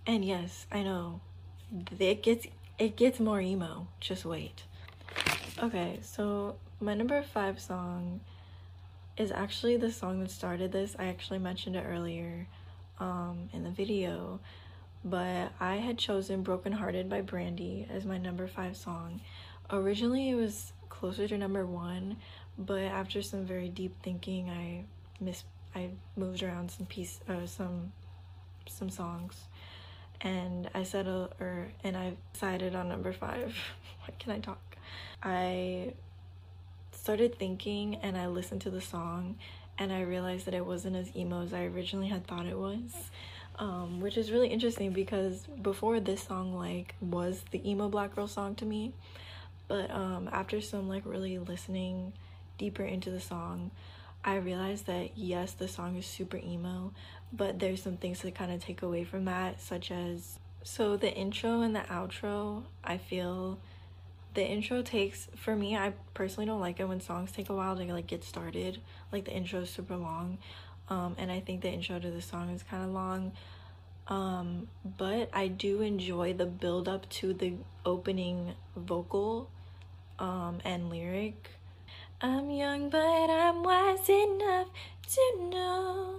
[0.08, 1.22] and yes, I know
[2.00, 3.88] it gets it gets more emo.
[4.00, 4.64] Just wait.
[5.62, 8.20] Okay, so my number five song
[9.18, 10.96] is actually the song that started this.
[11.00, 12.48] I actually mentioned it earlier
[13.00, 14.40] um, in the video,
[15.04, 19.22] but I had chosen Broken Hearted by Brandy as my number five song.
[19.72, 22.18] Originally, it was closer to number one,
[22.58, 24.86] but after some very deep thinking, I
[25.20, 25.44] miss
[25.76, 27.92] I moved around some piece uh, some
[28.68, 29.36] some songs
[30.22, 33.56] and I settled or and I decided on number five.
[34.06, 34.78] what can I talk?
[35.22, 35.94] I
[36.92, 39.36] started thinking and I listened to the song
[39.78, 42.94] and I realized that it wasn't as emo as I originally had thought it was.
[43.58, 48.28] Um, which is really interesting because before this song like was the emo black girl
[48.28, 48.92] song to me
[49.68, 52.14] but um, after some like really listening
[52.58, 53.72] deeper into the song
[54.24, 56.92] i realized that yes the song is super emo
[57.34, 61.14] but there's some things to kind of take away from that such as so the
[61.14, 63.60] intro and the outro i feel
[64.36, 67.76] the intro takes for me i personally don't like it when songs take a while
[67.76, 68.80] to like get started.
[69.12, 70.38] Like the intro is super long
[70.90, 73.32] um, and i think the intro to the song is kind of long.
[74.08, 77.54] Um, but i do enjoy the build up to the
[77.86, 79.50] opening vocal
[80.20, 81.50] um, and lyric.
[82.22, 84.68] I'm young but i'm wise enough
[85.14, 86.16] to know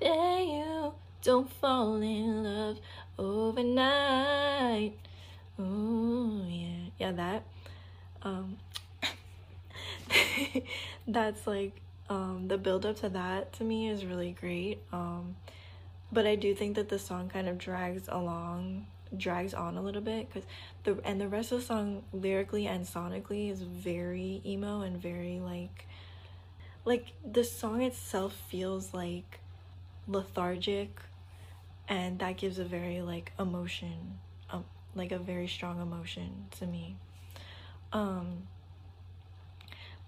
[0.00, 0.92] that you
[1.22, 2.78] don't fall in love
[3.18, 4.92] overnight.
[5.58, 6.90] Oh yeah.
[6.98, 7.42] Yeah that
[8.22, 8.56] um
[11.08, 15.36] that's like um the build up to that to me is really great um
[16.10, 20.00] but i do think that the song kind of drags along drags on a little
[20.00, 20.46] bit because
[20.84, 25.40] the and the rest of the song lyrically and sonically is very emo and very
[25.40, 25.86] like
[26.84, 29.40] like the song itself feels like
[30.06, 31.00] lethargic
[31.88, 34.18] and that gives a very like emotion
[34.50, 36.96] um, like a very strong emotion to me.
[37.92, 38.48] Um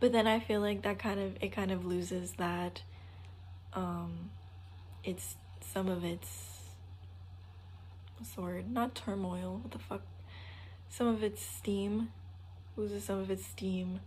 [0.00, 2.82] but then i feel like that kind of it kind of loses that
[3.74, 4.30] um
[5.04, 6.49] it's some of its
[8.20, 9.60] what's the word not turmoil.
[9.62, 10.02] What the fuck?
[10.90, 12.12] Some of its steam.
[12.76, 14.00] Loses some of its steam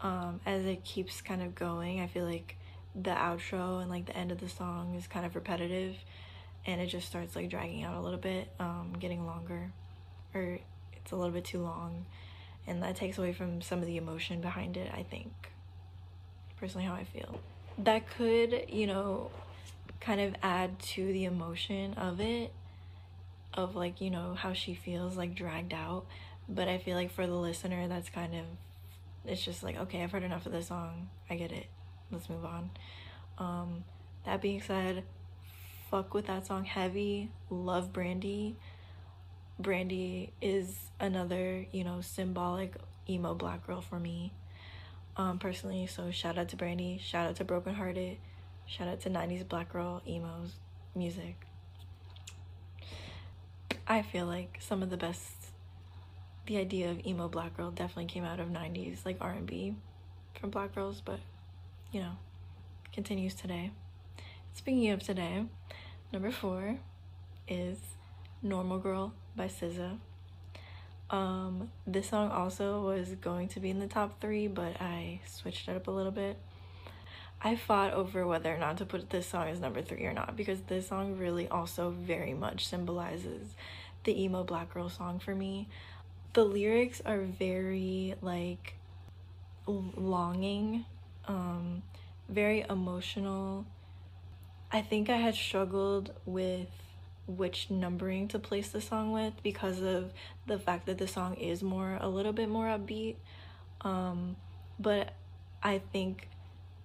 [0.00, 2.00] um as it keeps kind of going.
[2.00, 2.56] I feel like
[2.94, 5.96] the outro and like the end of the song is kind of repetitive
[6.66, 9.72] and it just starts like dragging out a little bit um getting longer
[10.34, 10.58] or
[10.92, 12.04] it's a little bit too long
[12.66, 15.32] and that takes away from some of the emotion behind it i think.
[16.58, 17.40] Personally how i feel.
[17.78, 19.30] That could you know
[20.00, 22.52] kind of add to the emotion of it
[23.54, 26.06] of like you know how she feels like dragged out.
[26.48, 28.44] But i feel like for the listener that's kind of
[29.24, 31.08] it's just like okay i've heard enough of this song.
[31.30, 31.66] I get it.
[32.10, 32.70] Let's move on.
[33.38, 33.84] Um
[34.24, 35.04] that being said
[35.90, 37.30] fuck with that song heavy.
[37.50, 38.56] Love brandy.
[39.58, 42.74] Brandy is another you know symbolic
[43.08, 44.32] emo black girl for me.
[45.16, 47.00] Um personally so shout out to brandy.
[47.02, 48.16] Shout out to Brokenhearted,
[48.66, 50.54] shout out to 90s black girl emos
[50.94, 51.46] music
[53.86, 55.34] I feel like some of the best
[56.46, 59.76] the idea of emo black girl definitely came out of 90s like R&B
[60.40, 61.20] from black girls but
[61.92, 62.12] you know
[62.92, 63.70] continues today.
[64.54, 65.44] Speaking of today
[66.12, 66.78] number four
[67.48, 67.78] is
[68.42, 69.98] normal girl by SZA
[71.10, 75.68] um this song also was going to be in the top three but I switched
[75.68, 76.38] it up a little bit
[77.44, 80.36] I fought over whether or not to put this song as number three or not
[80.36, 83.56] because this song really also very much symbolizes
[84.04, 85.68] the emo black girl song for me.
[86.34, 88.74] The lyrics are very like
[89.66, 90.84] longing,
[91.26, 91.82] um,
[92.28, 93.66] very emotional.
[94.70, 96.68] I think I had struggled with
[97.26, 100.12] which numbering to place the song with because of
[100.46, 103.16] the fact that the song is more a little bit more upbeat.
[103.80, 104.36] Um,
[104.78, 105.14] but
[105.62, 106.28] I think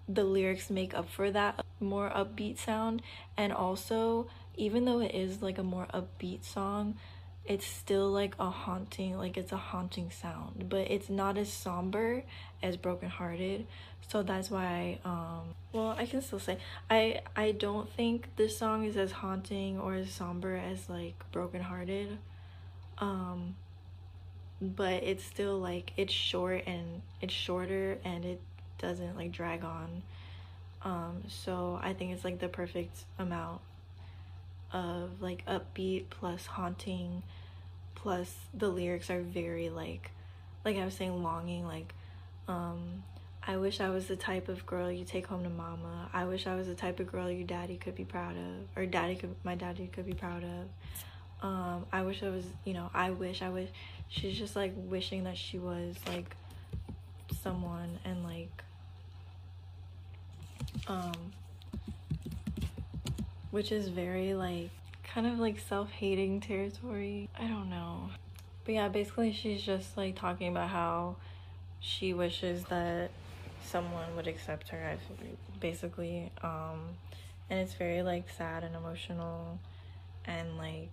[0.08, 3.02] the lyrics make up for that more upbeat sound.
[3.36, 6.98] And also even though it is like a more upbeat song
[7.46, 10.67] it's still like a haunting like it's a haunting sound.
[10.70, 12.24] But it's not as somber
[12.62, 13.65] as brokenhearted
[14.08, 16.58] so that's why um well i can still say
[16.89, 22.17] i i don't think this song is as haunting or as somber as like brokenhearted
[23.00, 23.56] um
[24.62, 28.41] but it's still like it's short and it's shorter and it
[28.80, 30.04] doesn't like drag on.
[30.84, 33.62] Um so i think it's like the perfect amount
[34.72, 37.24] of like upbeat plus haunting
[37.96, 40.12] plus the lyrics are very like
[40.65, 41.94] like i was saying longing like
[42.48, 43.04] um
[43.46, 46.10] i wish i was the type of girl you take home to mama.
[46.13, 48.86] I wish i was the type of girl your daddy could be proud of or
[48.86, 51.46] daddy could my daddy could be proud of.
[51.48, 53.69] Um i wish i was you know i wish i wish
[54.10, 56.36] she's just like wishing that she was like
[57.42, 58.63] someone and like
[60.88, 61.13] um
[63.52, 64.69] which is very like
[65.04, 67.30] kind of like self-hating territory.
[67.40, 68.10] I don't know.
[68.65, 71.15] But yeah basically she's just like talking about how
[71.80, 73.12] she wishes that
[73.63, 74.98] someone would accept her
[75.60, 76.32] basically.
[76.44, 76.82] Um
[77.50, 79.60] and it's very like sad and emotional
[80.25, 80.92] and like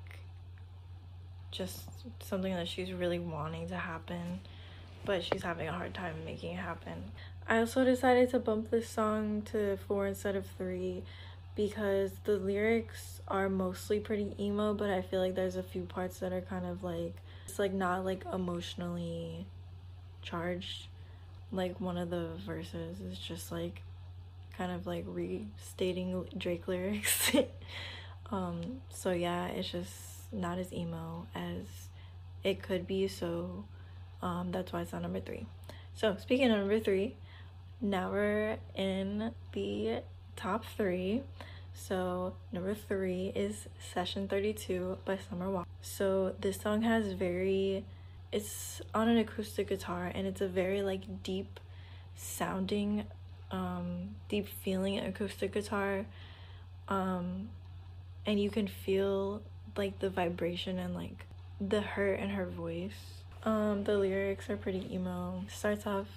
[1.50, 1.82] just
[2.20, 4.40] something that she's really wanting to happen
[5.04, 7.04] but she's having a hard time making it happen.
[7.46, 11.02] I also decided to bump this song to four instead of three
[11.54, 16.18] because the lyrics are mostly pretty emo, but I feel like there's a few parts
[16.20, 17.14] that are kind of like
[17.46, 19.46] it's like not like emotionally
[20.22, 20.86] charged.
[21.52, 23.82] Like one of the verses is just like
[24.56, 27.30] kind of like restating Drake lyrics.
[28.30, 29.92] um so yeah, it's just
[30.32, 31.88] not as emo as
[32.42, 33.64] it could be, so
[34.22, 35.46] um that's why it's on number 3.
[35.96, 37.14] So, speaking of number 3,
[37.84, 40.00] now we're in the
[40.36, 41.22] top 3.
[41.74, 45.68] So, number 3 is Session 32 by Summer Walker.
[45.82, 47.84] So, this song has very
[48.32, 51.60] it's on an acoustic guitar and it's a very like deep
[52.16, 53.04] sounding
[53.52, 56.04] um deep feeling acoustic guitar
[56.88, 57.48] um
[58.26, 59.40] and you can feel
[59.76, 61.26] like the vibration and like
[61.60, 66.08] the hurt in her voice um the lyrics are pretty emo starts off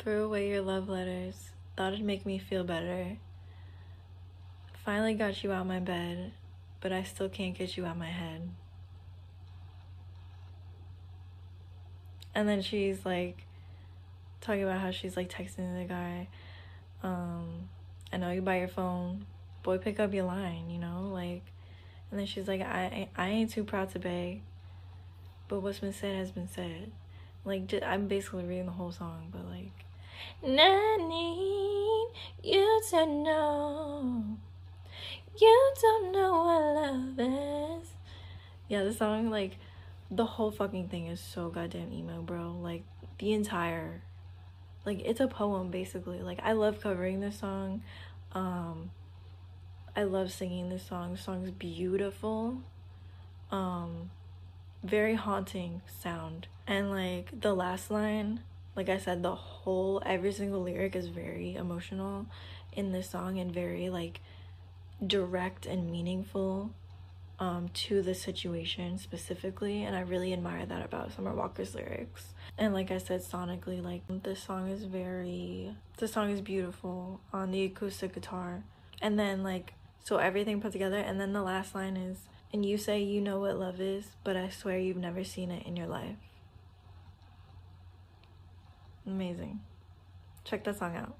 [0.00, 1.50] throw away your love letters.
[1.76, 3.16] Thought it'd make me feel better.
[4.84, 6.32] Finally got you out my bed
[6.80, 8.48] but i still can't get you out my head.
[12.34, 13.44] And then she's like
[14.40, 16.26] talking about how she's like texting the guy
[17.02, 17.68] um
[18.12, 19.26] i know you buy your phone.
[19.62, 21.42] Boy pick up your line you know like
[22.10, 24.40] and then she's like i i ain't too proud to beg
[25.48, 26.90] but what's been said has been said.
[27.44, 29.84] Like i'm basically reading the whole song but like
[30.44, 34.24] I need you to know
[35.40, 37.88] you don't know what love is
[38.68, 39.56] yeah the song like
[40.10, 42.56] the whole fucking thing is so goddamn emo, bro.
[42.60, 42.82] Like
[43.18, 44.02] the entire
[44.84, 46.20] like it's a poem basically.
[46.20, 47.82] Like I love covering this song.
[48.32, 48.90] Um
[49.94, 51.12] I love singing this song.
[51.12, 52.62] The song's beautiful.
[53.50, 54.10] Um
[54.82, 56.48] very haunting sound.
[56.66, 58.40] And like the last line,
[58.76, 62.26] like I said, the whole every single lyric is very emotional
[62.72, 64.20] in this song and very like
[65.04, 66.70] direct and meaningful
[67.40, 72.34] um, to the situation specifically, and I really admire that about Summer Walker's lyrics.
[72.58, 77.50] And like I said, sonically, like this song is very, the song is beautiful on
[77.50, 78.62] the acoustic guitar,
[79.00, 79.72] and then like
[80.04, 82.18] so everything put together, and then the last line is,
[82.52, 85.66] and you say you know what love is, but I swear you've never seen it
[85.66, 86.16] in your life.
[89.06, 89.60] Amazing.
[90.44, 91.16] Check that song out.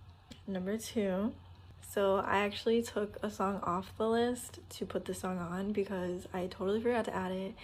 [0.46, 1.32] Number two
[1.90, 6.28] so I actually took a song off the list to put the song on because
[6.32, 7.54] I totally forgot to add it.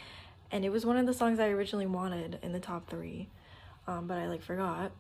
[0.51, 3.29] And it was one of the songs I originally wanted in the top three,
[3.87, 4.91] um, but I like forgot.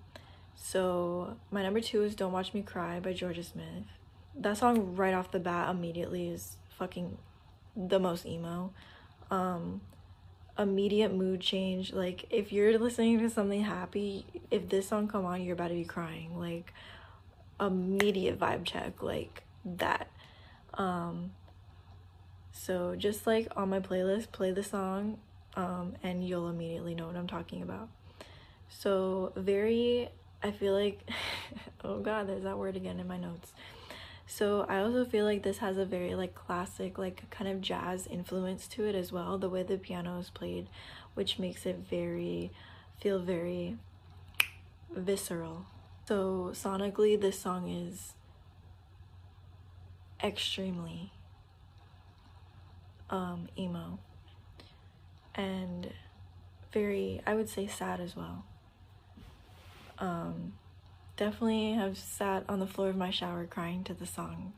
[0.54, 3.84] So my number two is Don't Watch Me Cry by Jorja Smith.
[4.36, 7.18] That song right off the bat immediately is fucking
[7.76, 8.72] the most emo.
[9.28, 9.80] Um,
[10.58, 11.92] immediate mood change.
[11.92, 15.74] Like if you're listening to something happy, if this song come on, you're about to
[15.74, 16.38] be crying.
[16.38, 16.72] Like
[17.60, 20.08] immediate vibe check like that
[20.74, 21.30] um
[22.52, 25.18] so just like on my playlist play the song
[25.54, 27.88] um and you'll immediately know what i'm talking about
[28.68, 30.08] so very
[30.42, 31.00] i feel like
[31.84, 33.52] oh god there's that word again in my notes
[34.26, 38.06] so i also feel like this has a very like classic like kind of jazz
[38.06, 40.66] influence to it as well the way the piano is played
[41.14, 42.50] which makes it very
[43.00, 43.76] feel very
[44.94, 45.66] visceral
[46.06, 48.14] so sonically, this song is
[50.22, 51.10] extremely
[53.10, 53.98] um, emo
[55.34, 55.90] and
[56.72, 58.44] very, I would say, sad as well.
[59.98, 60.52] Um,
[61.16, 64.52] definitely have sat on the floor of my shower crying to the song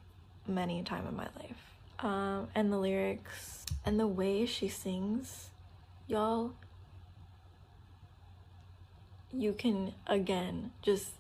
[0.47, 1.57] many a time in my life.
[2.01, 5.51] Um, and the lyrics and the way she sings,
[6.07, 6.53] y'all,
[9.33, 11.13] you can again just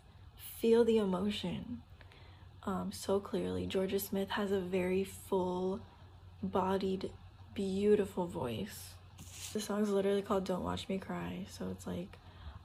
[0.60, 1.82] feel the emotion
[2.64, 3.66] um, so clearly.
[3.66, 5.80] Jorja Smith has a very full
[6.42, 7.10] bodied,
[7.54, 8.90] beautiful voice.
[9.52, 11.46] The song's literally called Don't Watch Me Cry.
[11.50, 12.18] So it's like,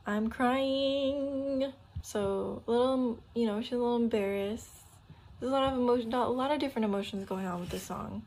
[0.06, 1.74] I'm crying.
[2.04, 4.70] So a little, you know, she's a little embarrassed.
[5.40, 8.24] There's a lot of emotion, a lot of different emotions going on with this song.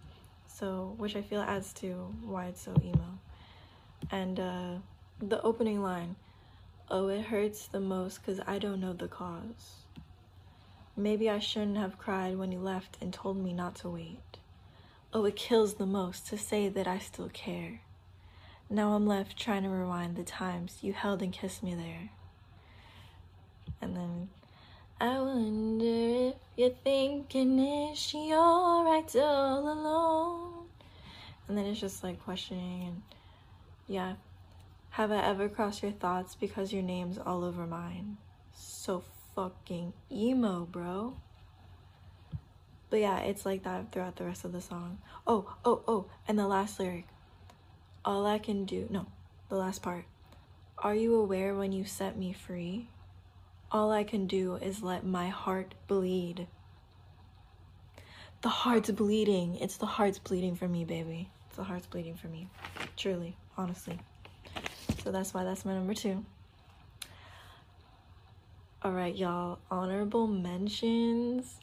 [0.48, 1.92] So, which I feel adds to
[2.24, 3.18] why it's so emo.
[4.10, 4.70] And uh,
[5.20, 6.16] the opening line,
[6.88, 9.84] Oh, it hurts the most because I don't know the cause.
[10.96, 14.38] Maybe I shouldn't have cried when you left and told me not to wait.
[15.12, 17.80] Oh, it kills the most to say that I still care.
[18.70, 22.10] Now I'm left trying to rewind the times you held and kissed me there.
[23.80, 24.28] And then,
[25.00, 30.66] I wonder if you're thinking, is she alright all alone?
[31.48, 33.02] And then it's just like questioning and
[33.88, 34.14] yeah,
[34.90, 38.16] Have I ever crossed your thoughts because your name's all over mine?
[38.54, 39.02] So
[39.34, 41.16] fucking emo, bro.
[42.88, 44.98] But yeah, it's like that throughout the rest of the song.
[45.26, 47.06] Oh, oh, oh, and the last lyric.
[48.06, 49.06] All I can do, no,
[49.50, 50.06] the last part.
[50.78, 52.88] Are you aware when you set me free?
[53.70, 56.46] All I can do is let my heart bleed.
[58.42, 59.56] The heart's bleeding.
[59.56, 61.28] It's the heart's bleeding for me, baby.
[61.48, 62.48] It's the heart's bleeding for me.
[62.96, 63.98] Truly, honestly.
[65.02, 66.24] So that's why that's my number two.
[68.82, 69.58] All right, y'all.
[69.70, 71.56] Honorable mentions.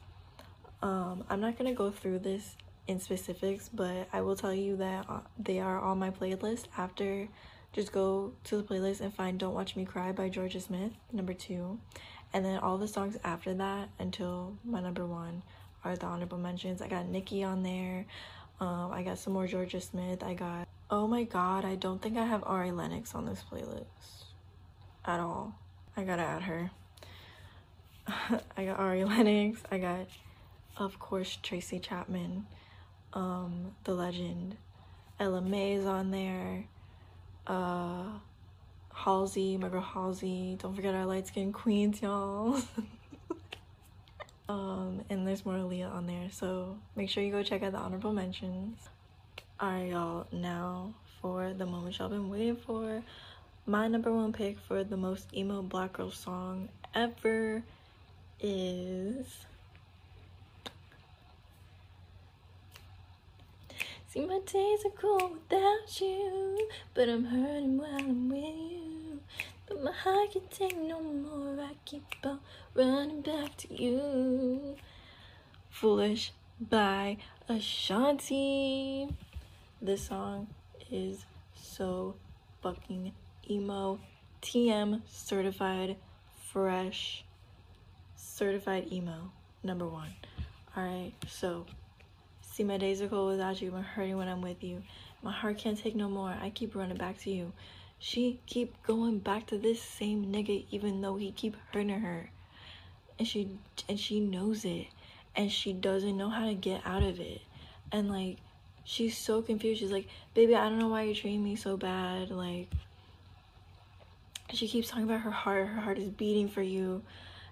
[0.82, 5.06] Um, I'm not gonna go through this in specifics, but I will tell you that
[5.08, 6.66] uh, they are on my playlist.
[6.78, 7.30] After,
[7.74, 11.34] just go to the playlist and find "Don't Watch Me Cry" by Jorja Smith, number
[11.34, 11.80] two,
[12.32, 15.42] and then all the songs after that until my number one
[15.84, 16.82] are the honorable mentions.
[16.82, 18.06] I got Nicki on there.
[18.60, 20.24] Um, I got some more Jorja Smith.
[20.24, 23.86] I got oh my god, I don't think I have Ari Lennox on this playlist
[25.06, 25.56] at all.
[25.98, 26.72] I gotta add her.
[28.56, 29.62] I got Ari Lennox.
[29.72, 30.08] I got
[30.78, 32.46] of course Tracy Chapman,
[33.14, 34.58] um, the legend.
[35.20, 36.66] Ella Mai is on there.
[37.46, 38.04] Uh,
[38.94, 40.58] Halsey, my girl Halsey.
[40.62, 42.62] Don't forget our light skinned queens, y'all.
[44.50, 47.78] um, and there's more Aaliyah on there, so make sure you go check out the
[47.78, 48.80] honorable mentions.
[49.62, 50.28] Alright, y'all.
[50.32, 53.02] Now for the moment y'all been waiting for.
[53.66, 57.64] My number one pick for the most emo black girl song ever
[58.42, 59.26] is
[64.14, 69.20] See, my days are cool without you, but I'm hurting while I'm with you.
[69.66, 71.60] But my heart can take no more.
[71.60, 72.40] I keep on
[72.76, 74.76] running back to you.
[75.72, 77.18] Foolish by
[77.50, 79.08] Ashanti.
[79.82, 80.46] This song
[80.92, 82.14] is so
[82.62, 83.14] fucking
[83.50, 84.00] emo.
[84.44, 85.96] TM certified
[86.52, 87.26] fresh.
[88.16, 89.32] Certified emo.
[89.64, 90.14] Number one.
[90.78, 91.66] Alright, so
[92.54, 93.74] See, my days are cold without you.
[93.76, 94.84] I'm hurting when I'm with you.
[95.24, 96.38] My heart can't take no more.
[96.40, 97.52] I keep running back to you.
[97.98, 102.30] She keep going back to this same nigga even though he keep hurting her.
[103.18, 103.50] And she
[103.90, 104.86] and she knows it.
[105.36, 107.42] And she doesn't know how to get out of it.
[107.92, 108.38] And like
[108.84, 109.80] she's so confused.
[109.80, 112.30] She's like, baby, I don't know why you're treating me so bad.
[112.30, 112.70] Like
[114.52, 115.70] she keeps talking about her heart.
[115.70, 117.02] Her heart is beating for you.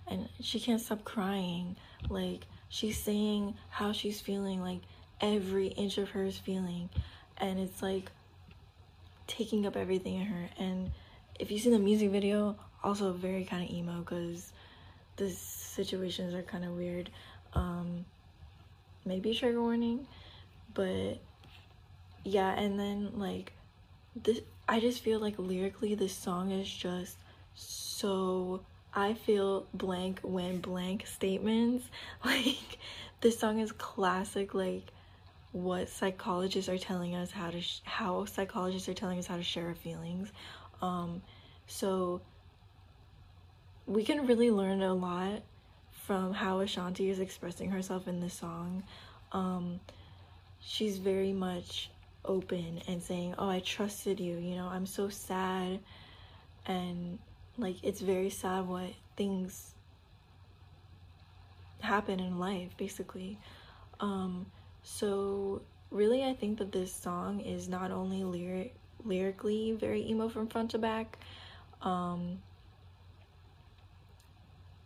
[0.08, 1.76] And she can't stop crying.
[2.08, 4.82] Like she's saying how she's feeling like
[5.22, 6.90] every inch of her is feeling
[7.38, 8.12] and it's like
[9.28, 10.92] taking up everything in her and
[11.40, 14.52] if you see the music video also very kind of emo because
[15.18, 17.10] the situations are kind of weird
[17.54, 18.04] um
[19.06, 20.06] maybe trigger warning
[20.74, 21.18] but
[22.24, 23.54] yeah and then like
[24.16, 27.18] this i just feel like lyrically this song is just
[27.56, 28.62] so
[28.94, 31.86] I feel blank when blank statements.
[32.26, 32.78] Like,
[33.22, 34.92] this song is classic, like,
[35.52, 39.68] what psychologists are telling us how to, how psychologists are telling us how to share
[39.68, 40.32] our feelings.
[40.82, 41.22] Um,
[41.68, 42.22] so,
[43.86, 45.42] we can really learn a lot
[46.06, 48.84] from how Ashanti is expressing herself in this song.
[49.32, 49.80] Um,
[50.62, 51.90] she's very much
[52.24, 55.80] open and saying, Oh, I trusted you, you know, I'm so sad.
[56.66, 57.20] And
[57.58, 59.74] like it's very sad what things
[61.80, 63.40] happen in life basically
[64.00, 64.46] um
[64.84, 68.74] so really i think that this song is not only lyric
[69.04, 71.18] lyrically very emo from front to back
[71.82, 72.40] um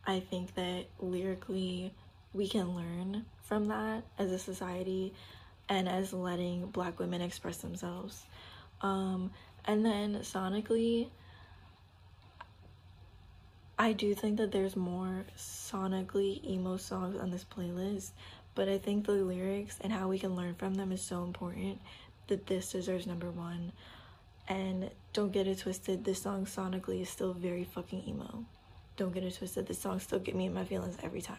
[0.06, 1.92] i think that lyrically
[2.34, 5.14] we can learn from that as a society
[5.70, 8.26] and as letting black women express themselves.
[8.82, 9.32] Um
[9.64, 11.08] and then sonically
[13.78, 18.12] I do think that there's more sonically emo songs on this playlist,
[18.56, 21.80] but I think the lyrics and how we can learn from them is so important
[22.28, 23.74] that this deserves number one.
[24.48, 28.46] And don't get it twisted, this song sonically is still very fucking emo.
[28.96, 31.38] Don't get it twisted, this song still get me in my feelings every time.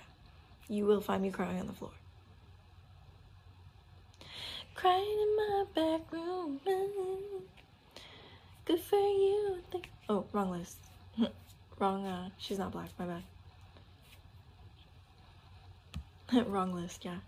[0.68, 1.92] You will find me crying on the floor.
[4.74, 6.60] Crying in my back room.
[8.66, 9.62] Good for you.
[10.08, 10.76] Oh, wrong list.
[11.78, 13.22] Wrong, uh, she's not black, my bad.
[16.46, 17.18] Wrong list, yeah.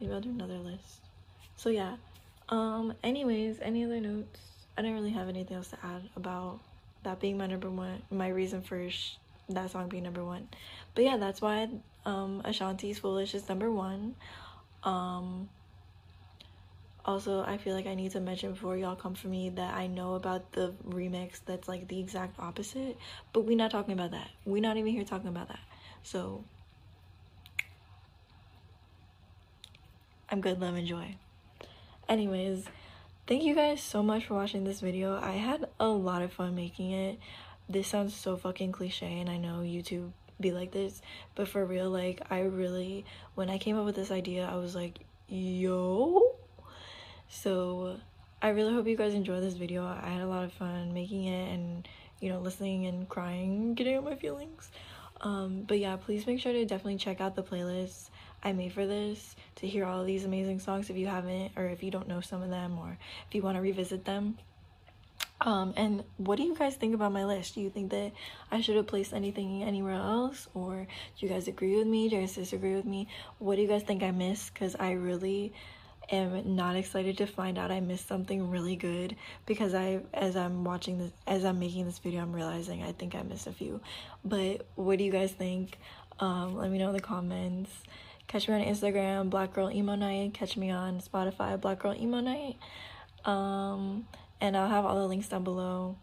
[0.00, 1.00] Maybe I'll do another list.
[1.56, 1.96] So yeah,
[2.48, 4.40] um, anyways, any other notes?
[4.76, 6.60] I didn't really have anything else to add about
[7.02, 8.88] that being my number one, my reason for
[9.48, 10.48] that song being number one.
[10.94, 11.68] But yeah, that's why
[12.06, 14.14] um, Ashanti's Foolish is number one.
[14.84, 15.48] Um,
[17.04, 19.86] Also, I feel like I need to mention before y'all come for me that I
[19.86, 22.98] know about the remix that's like the exact opposite,
[23.32, 24.28] but we're not talking about that.
[24.44, 25.60] We're not even here talking about that.
[26.02, 26.44] So,
[30.30, 31.16] I'm good, love, and joy.
[32.08, 32.64] Anyways,
[33.26, 35.18] thank you guys so much for watching this video.
[35.20, 37.18] I had a lot of fun making it.
[37.68, 40.10] This sounds so fucking cliche, and I know YouTube
[40.40, 41.02] be like this,
[41.34, 43.04] but for real, like, I really,
[43.34, 46.36] when I came up with this idea, I was like, yo
[47.28, 47.96] so
[48.40, 49.84] I really hope you guys enjoy this video.
[49.84, 51.86] I had a lot of fun making it and
[52.20, 54.70] you know listening and crying, getting out my feelings.
[55.20, 58.08] Um, but yeah, please make sure to definitely check out the playlist
[58.42, 61.82] I made for this to hear all these amazing songs if you haven't or if
[61.82, 64.38] you don't know some of them or if you want to revisit them.
[65.40, 67.54] Um, and what do you guys think about my list?
[67.54, 68.12] Do you think that
[68.50, 70.48] I should have placed anything anywhere else?
[70.54, 70.86] Or
[71.18, 72.08] do you guys agree with me?
[72.08, 73.08] Do you guys disagree with me?
[73.38, 74.52] What do you guys think I missed?
[74.52, 75.52] Because I really
[76.10, 79.14] am not excited to find out I missed something really good
[79.46, 83.14] because I as I'm watching this as I'm making this video I'm realizing I think
[83.14, 83.80] I missed a few
[84.24, 85.76] but what do you guys think
[86.18, 87.70] um, let me know in the comments
[88.28, 90.34] catch me on Instagram black girl emo night.
[90.34, 92.56] Catch me on Spotify black girl emo night.
[93.24, 94.06] Um,
[94.40, 95.96] and I'll have all the links down below.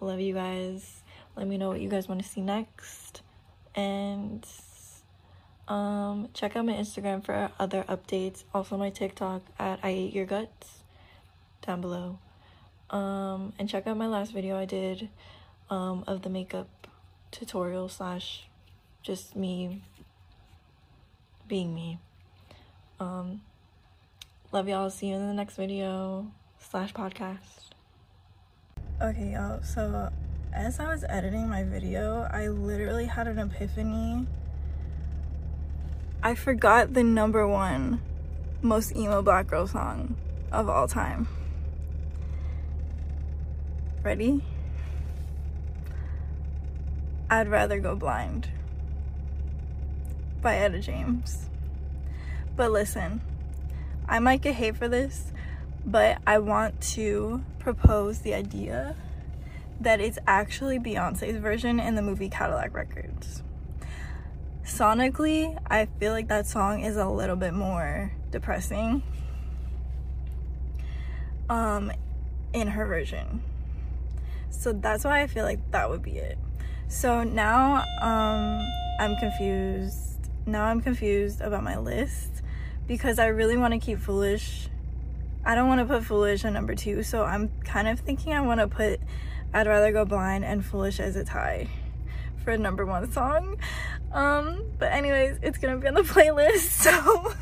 [0.00, 1.02] Love you guys.
[1.36, 3.22] Let me know what you guys want to see next.
[3.74, 4.46] And
[5.68, 8.44] um, check out my Instagram for other updates.
[8.54, 10.82] Also my TikTok at I Ate Your Guts
[11.66, 12.18] down below.
[12.90, 15.08] Um, and check out my last video I did
[15.68, 16.86] um, of the makeup
[17.32, 18.46] tutorial slash
[19.02, 19.82] just me
[21.48, 21.98] being me.
[23.00, 23.42] Um,
[24.52, 24.90] love y'all.
[24.90, 27.70] See you in the next video slash podcast.
[29.00, 29.62] Okay, y'all.
[29.62, 30.10] So
[30.52, 34.26] as I was editing my video, I literally had an epiphany
[36.26, 38.00] I forgot the number one
[38.60, 40.16] most emo black girl song
[40.50, 41.28] of all time.
[44.02, 44.42] Ready?
[47.30, 48.48] I'd rather go blind
[50.40, 51.48] by Etta James.
[52.56, 53.20] But listen,
[54.08, 55.32] I might get hate for this,
[55.84, 58.96] but I want to propose the idea
[59.80, 63.42] that it's actually Beyonce's version in the movie Cadillac Records.
[64.64, 69.00] Sonically i feel like that song is a little bit more depressing
[71.48, 71.92] um
[72.52, 73.42] in her version.
[74.50, 76.38] So that's why i feel like that would be it.
[76.88, 78.66] So now um
[78.98, 80.05] i'm confused
[80.46, 82.42] now i'm confused about my list
[82.86, 84.68] because i really want to keep foolish.
[85.44, 88.40] I don't want to put foolish at number two so i'm kind of thinking i
[88.40, 89.00] want to put
[89.54, 91.68] i'd rather go blind and foolish as a tie
[92.44, 93.58] for a number one song.
[94.12, 97.34] Um but anyways it's gonna be on the playlist so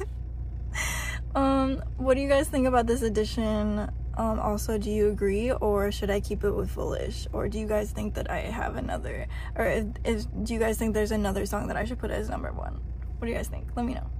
[1.34, 3.90] um what do you guys think about this edition?
[4.16, 7.26] Um also do you agree or should i keep it with foolish?
[7.32, 9.26] Or do you guys think that i have another
[9.56, 12.28] or if, if do you guys think there's another song that i should put as
[12.30, 12.80] number one
[13.24, 13.64] what do you guys think?
[13.74, 14.10] Let me know.